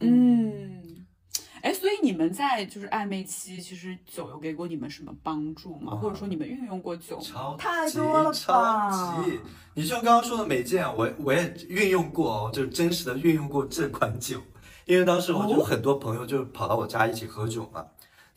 [0.00, 1.06] 嗯，
[1.60, 5.92] 哎，所以你们在就是暧昧期，其实酒有给过你们什么帮助吗？
[5.92, 7.22] 啊或者说你们运用过酒吗？
[7.22, 9.38] 超太多了吧超级！
[9.74, 14.40] 你像刚刚说的美健，我我也运用过哦，就是真实的运用过这款酒，
[14.86, 17.86] 因为当时我就哦很多朋友就跑到我家一起喝酒嘛，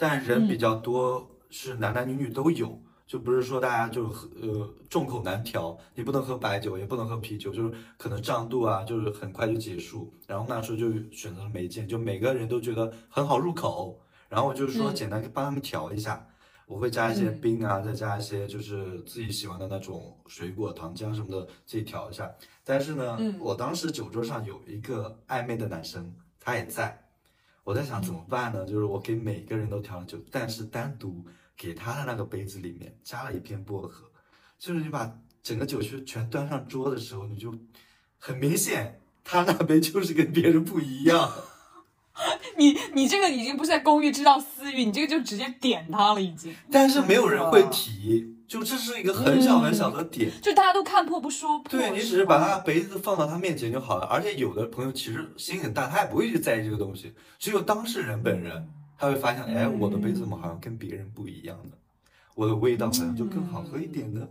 [0.04, 2.78] 但人比较多，是男男女女都有，
[3.08, 10.14] 就不是说大家就喝呃众口难调，你不能喝白酒，也不能喝啤酒，就是可能胀肚啊，就是很快就结束。
[10.28, 13.98] 然后那时候就选择了梅见，就每个人都觉得很好入口，
[14.28, 16.28] 然后我就说嗯简单帮他们调一下。
[16.66, 22.30] 我会加一些嗯冰啊，再加一些就是自己喜欢的那种水果、糖浆什么的，自己调一下。
[22.66, 27.00] 但是呢，嗯我当时酒桌上有一个暧昧的男生，他也在。
[27.64, 28.66] 我在想怎么办呢？
[28.66, 34.06] 就是我给每个人都调了酒，但是单独给他的那个杯子里面加了一片薄荷，
[34.60, 37.54] 就是你把整个酒去全端上桌的时候，你就
[38.18, 41.32] 很明显，他那杯就是跟别人不一样。
[42.58, 46.56] 你你这个已经不是在公寓制造私欲，你这个就直接点他了，已经。
[46.72, 50.32] 但是没有人会提，就这是一个很小很小的点。
[50.42, 51.70] 就大家都看破不说破。
[51.70, 61.72] 对你只是把他杯子放到他面前就好了，而且有的朋友其实心很大，他也不会去在意这个东西，只有当事人本人他会发现，哎，我的杯子怎么好像跟别人不一样呢？
[62.36, 64.28] 我的味道好像就更好喝一点呢。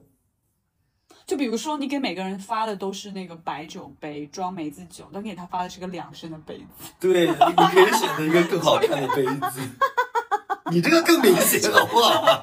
[1.25, 9.61] 就比如说，你给每个人发的都是那个白酒杯装梅子酒，但给他发的是个两升的杯子，对，你你可以选择一个更好看的杯子，
[10.73, 12.43] 你这个更明显好不好？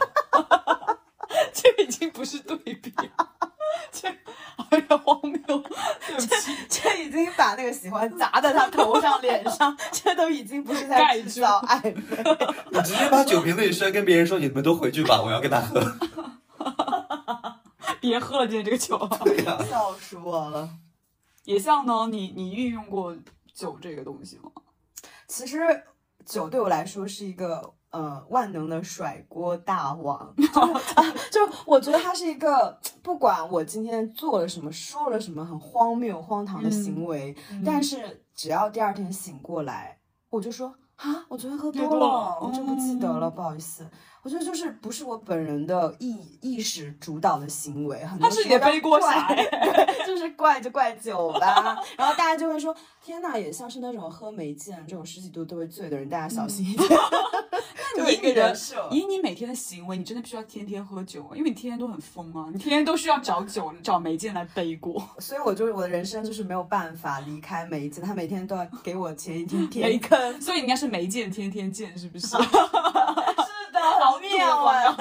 [2.20, 3.32] 不是对比了，
[3.94, 5.64] 这有点荒谬。
[6.18, 6.28] 这，
[6.68, 11.94] 这已经把那个喜欢砸在他头上、脸上， 这都已经不是在制造暧昧。
[12.72, 15.82] 你直接把酒瓶子里摔，跟别人说你们都回去吧，我要跟他喝。
[18.02, 18.98] 别喝了今天这个酒。
[19.24, 20.70] 对呀、笑死我了。
[21.46, 23.16] 也像呢，你你运用过
[23.54, 24.52] 酒这个东西吗？
[25.26, 25.86] 其实
[26.26, 30.34] 酒对我来说是一个呃万能的甩锅大王，
[31.32, 37.36] 就我觉得他是一个，不管我今天做了什么，说了什么很荒谬、荒唐的行为，
[37.66, 43.90] 但是只要第二天醒过来，我就说啊，我昨天喝多了，了我真不记得了，不好意思。
[44.22, 49.30] 我觉得就是不是我本人的意意识主导的行为，很多他是你的背锅侠
[50.10, 51.78] 就是怪就怪酒吧。
[51.98, 56.90] 然后大家就会说，天呐，也像是那种喝梅见这种十几度都会醉的人，大家小心一点。
[58.08, 58.56] 以你的
[58.92, 65.02] 以你每天的行为，你真的必须要天天喝酒啊，因为你天天都很疯啊，你天天都需要找酒找梅见来背锅。
[65.20, 70.42] 所以我就我的人生就是没有办法离开梅见，他每天都要给我前一天梅填坑。
[70.42, 72.28] 所以你应该是梅见天天见，是不是？
[72.28, 74.86] 是的，好妙啊！
[74.86, 74.98] 啊！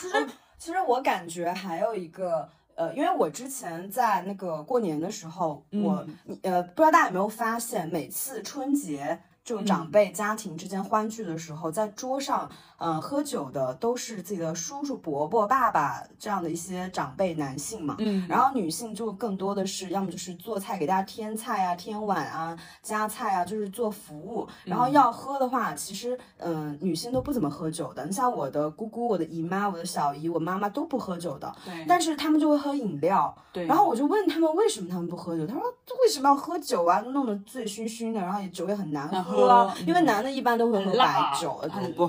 [0.00, 0.26] 其实，
[0.58, 6.06] 其实我感觉还有一个呃，因为我之前在那个过年的时候，我
[6.42, 9.66] 呃，不知道大家有没有发现，每次春节就嗯。
[9.66, 17.96] 长辈家庭之间欢聚的时候，在桌上，呃，喝酒的都是自己的叔叔、伯伯、爸爸这样的一些长辈男性嘛。
[17.98, 24.46] 嗯，然后女性就更多的是，要么就是做菜给大家添菜啊、添碗啊、夹菜啊，就是做服务。
[24.64, 28.04] 然后要喝的话，其实嗯、呃女性都不怎么喝酒的。
[28.04, 33.34] 你像我的姑姑、我的姨妈、我的小姨、我妈妈都不喝酒的，对，但是他们就会喝饮料。
[33.52, 35.62] 对，然后我就问他们为什么他们不喝酒，他说
[36.02, 37.00] 为什么要喝酒啊？
[37.08, 41.60] 弄得醉醺醺的，然后也酒也很难难喝啊，喝因为男的一般都会喝白酒，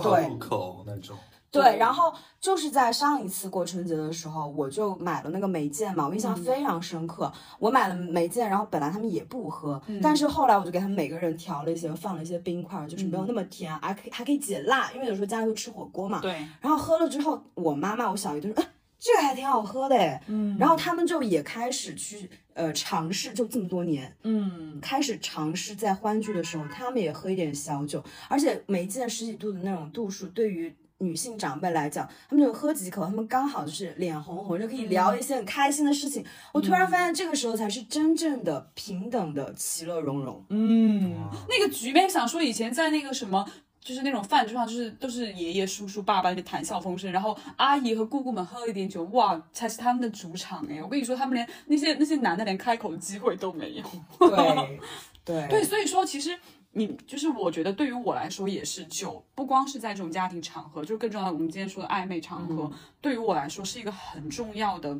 [0.01, 1.17] 对入口那种。
[1.51, 7.31] 对，然后就是在上一次过春节的时候，我就买了那个梅见嘛，我印象非常深刻。
[7.59, 16.19] 我买了梅见，然后本来他们也不喝，但是后来我就给他们每个人调了一些，放了一些冰块，就是没有那么甜，还可以还可以解辣，因为有时候家里会吃火锅嘛。
[16.19, 18.67] 对，然后喝了之后，我妈妈、我小姨都说，哎，
[18.99, 20.21] 这个还挺好喝的哎。
[20.27, 36.25] 嗯然后他们就也开始去呃尝试，就这么多年，嗯，开始尝试在欢聚的时候，他们也喝一点小酒，而且梅见十几度的那种度数，对于女性长辈来讲，他们就喝几口，他们刚好就是脸红红，就可以聊一些很开心的事情。
[36.53, 40.43] 我突然发现，这个时候才是真正的平等的其乐融融。
[40.49, 41.15] 嗯，
[41.49, 43.45] 那个局面想说，以前在那个什么。
[43.85, 50.81] 就是那种饭桌上，就是都是爷爷、叔叔、爸爸那边谈笑风生，然后阿姨和姑姑们喝一点酒，哇，才是他们的主场哎！
[50.81, 53.83] 我跟你说，他们连那些那些男的连开口的机会都没有。
[54.17, 54.79] 对
[55.23, 56.35] 对对，所以说其实
[56.71, 64.97] 你就是我觉得对于我来说也是酒，不光是在这种家庭场合，就更重要的我们今天说的暧昧场合，对于我来说是一个很重要的。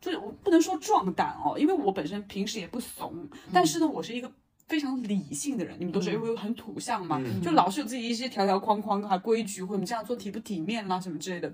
[0.00, 3.12] 就是我不能说壮胆哦，因为我本身平时也不怂，
[3.52, 4.30] 但是呢，我是一个
[4.68, 5.74] 非常理性的人。
[5.78, 11.52] 你们都是因为很土象嘛，嗯就老是有自己一些条条框框啊、规矩，或者你这样做体不体面啦什么之类的。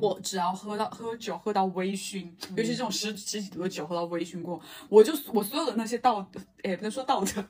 [0.00, 2.24] 我只要喝到喝酒喝到微醺，
[2.56, 7.44] 尤其这种十十几度的酒喝到微醺过，我就我所有的那些道德，哎，不能说道德，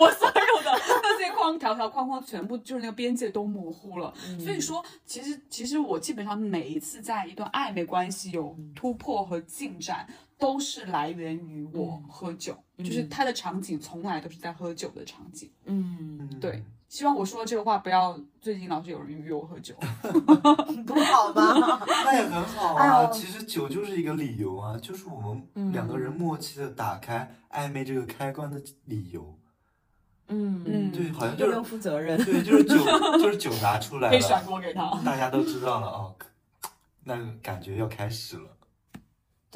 [0.00, 0.70] 我所有的
[1.02, 4.10] 那些框条条框框全部就是那个边界都模糊了。
[4.42, 10.08] 所以说，其实其实我基本上每一次在一段暧昧关系有突破和进展，
[10.38, 15.50] 都是来源于我喝酒，就是它的场景从来都是在喝酒的场景。
[15.64, 19.74] 嗯，对，希望我说的这个话不要最近老是有人约我喝酒。
[20.86, 21.82] 不好吧？
[22.04, 23.04] 那也很好哎啊。
[23.04, 29.38] 呦其实酒就是一个理由啊，就是我们两个人默契的打开暧昧这个开关的理由。
[30.28, 32.22] 嗯嗯对，好像就是不用负责任。
[32.24, 32.76] 对，就是酒，
[33.18, 34.90] 就是酒拿出来了可以甩，锅给他。
[35.04, 36.14] 大家都知道了哦，
[37.04, 38.55] 那个感觉要开始了。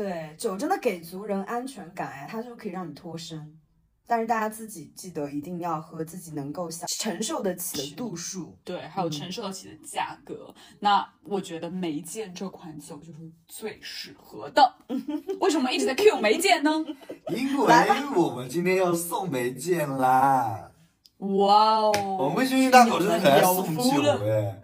[0.01, 3.59] 对，酒真的给足人安全感哎，它就可以让你脱身。
[4.07, 8.57] 但是大家自己记得一定要喝自己能够承承受得起的度数。
[8.65, 10.55] 对，还有承受得起的价格。
[10.79, 14.75] 那我觉得梅见这款酒就是最适合的。
[15.39, 16.83] 为什么一直在 Q 梅见呢？
[17.29, 17.67] 因为
[18.17, 20.71] 我们今天要送梅见啦，
[21.19, 21.93] 哇哦！
[22.19, 24.63] 我们微醺一大口真的很爱有送酒哎。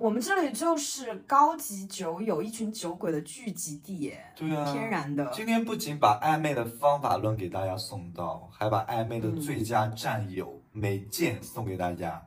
[0.00, 5.30] 我们这里就是高级酒友，一群酒鬼的聚集地耶，对啊，天然的。
[5.30, 12.26] 今天不仅把暧昧的方法论给大家送到，还把暧昧的最佳战友梅见送给大家。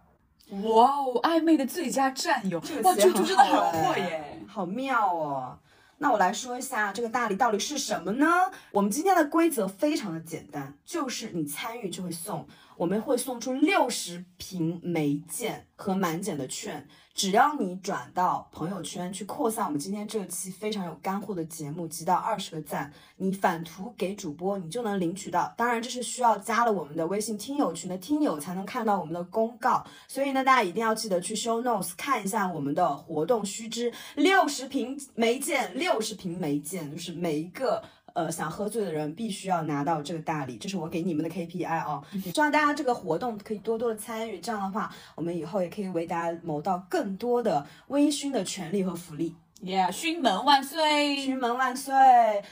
[0.51, 4.39] 哇哦，暧昧的最佳战友，哇，这个词猪猪真的好很会哎耶。
[4.47, 5.57] 好妙哦！
[5.97, 8.27] 那我来说一下这个大礼到底是什么呢？
[8.71, 12.47] 我们今天的规则非常的简单，就是你参与就会送，
[12.77, 25.53] 我们会送出六十瓶梅见和满减的券，只要你转到朋友圈去扩散我们今天这期非常有干货的节目，集到二十个赞，你返图给主播，你就能领取到。
[25.55, 37.83] 当然，这是需要加了我们的微信听友群的听友才能看到我们的公告，所以呢，大家一定要记得去 show notes 看一下我们的活动须知，六十瓶梅见，六十瓶梅见，就是每一个。
[38.13, 42.03] 呃，想喝醉的人必须要拿到这个大礼，这是我给你们的 KPI 哦。
[42.33, 49.35] 希望大家这个活动可以多多的参与，这样的话，我们以后也可以为大家谋到更多的微醺的权利和福利。
[49.65, 51.15] Yeah，熏门万岁！
[51.15, 51.93] 熏门万岁！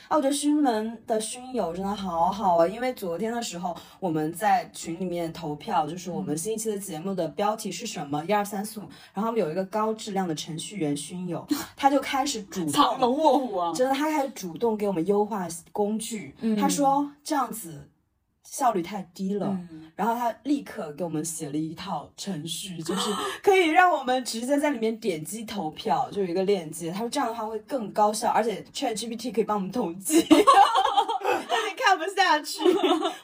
[0.07, 8.83] 啊，我觉得熏门的熏友真的好好啊，因为昨天的时候我们在群里面投票，就是我们新一期的节目的标题是什么， 一二三四五，
[9.13, 11.45] 然后我们有一个高质量的程序员熏友，
[11.75, 12.97] 他就开始主藏。
[13.01, 13.73] 龙卧虎啊！
[13.75, 16.33] 真的，他开始主动给我们优化工具。
[16.39, 17.89] 嗯他说这样子
[18.51, 23.09] 效率太低了，嗯然后他立刻给我们写了一套程序， 就是
[23.41, 26.91] 可以让我们直接在里面点击投票，就有一个链接。
[26.91, 30.21] 他说这样的话会更高效，而且 Chat GPT 可以帮我们统计。
[31.83, 32.59] 看不下下去。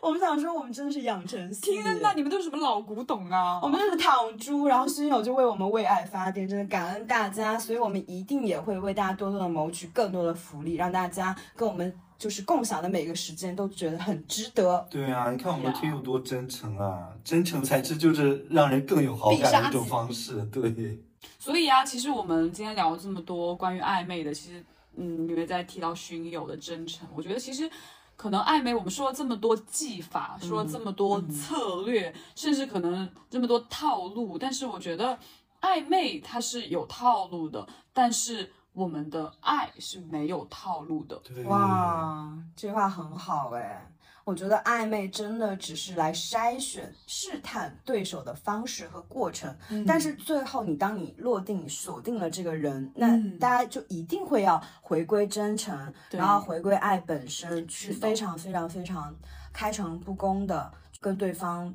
[0.01, 1.71] 我们想说，我们真的是养成系。
[1.71, 3.59] 天呐，你们都是什么老古董啊？
[3.61, 14.85] 我们就是躺猪，然后熏友就为我们为爱发电，真的感恩大家，所以我们一定也会为大家多多的谋取更多的福利，让大家跟我们就是共享的每个时间都觉得很值得。
[14.89, 20.43] 对啊，你看我们的听友多真诚啊，真诚才是就是让人更有好感的一种方式。
[20.45, 20.99] 对，
[21.39, 24.63] 所以啊，其实我们今天聊了这么多关于暧昧的，其实
[24.95, 27.69] 嗯，因为在提到熏友的真诚，我觉得其实。
[28.17, 35.15] 可能暧昧，我们说了这么多技法，说了这么多策略，甚至可能这么多套路，但是我觉得
[35.61, 41.19] 暧昧它是有套路的，但是我们的爱是没有套路的。
[41.45, 43.91] 哇，这句话很好哎。
[44.23, 49.57] 我觉得暧昧真的只是来筛选、试探对手的方式和过程，
[49.87, 59.15] 但是最后你当你落定、锁定了这个人，那大家就一定会要回归真诚，然后回归爱本身，去非常非常非常
[59.53, 61.73] 开诚布公的跟对方。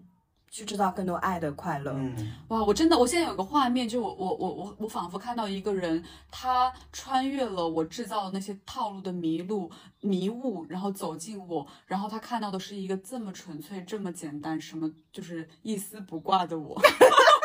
[0.53, 1.93] 去制造更多爱的快乐。
[1.97, 16.79] 嗯，哇，我真的，我现在有个画面，就我我我我我仿佛看到一个人，他穿越了我制造的那些套路的迷路迷雾，然后走进我，然后他看到的是一个这么纯粹、这么简单，什么就是一丝不挂的我。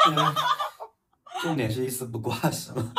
[1.42, 2.92] 重点是一丝不挂，是吗？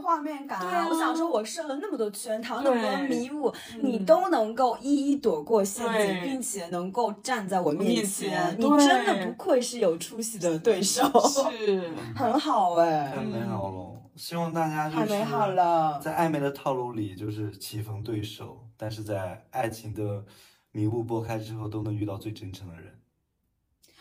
[0.00, 0.86] 画面感啊！
[0.88, 13.94] 我想说，我设了那么多圈套，那么多迷雾，你都能够一一躲过陷阱，并且能够站在我面前，你真的不愧是有出息的对手，是 很好哎，太美好了！
[14.16, 20.24] 希望大家太美好了，在暧昧的套路里就是棋逢对手，但是在爱情的
[20.72, 22.98] 迷雾拨开之后，都能遇到最真诚的人。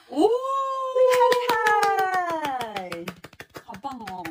[0.10, 0.28] 哦，
[2.74, 2.90] 太
[3.64, 4.24] 好棒哦！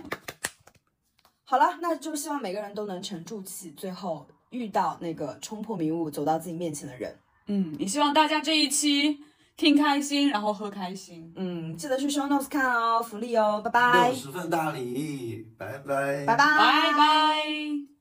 [1.48, 7.16] 好了，那就希望每个人都能沉住气，最后遇到那个冲破迷雾走到自己面前的人。
[7.46, 9.20] 嗯，也希望大家这一期
[9.56, 11.32] 听开心，然后喝开心。
[11.36, 14.08] 嗯，记得去 show notes 看哦，福利哦，拜拜。
[14.08, 17.95] 六十份大礼，拜拜，拜拜，拜拜。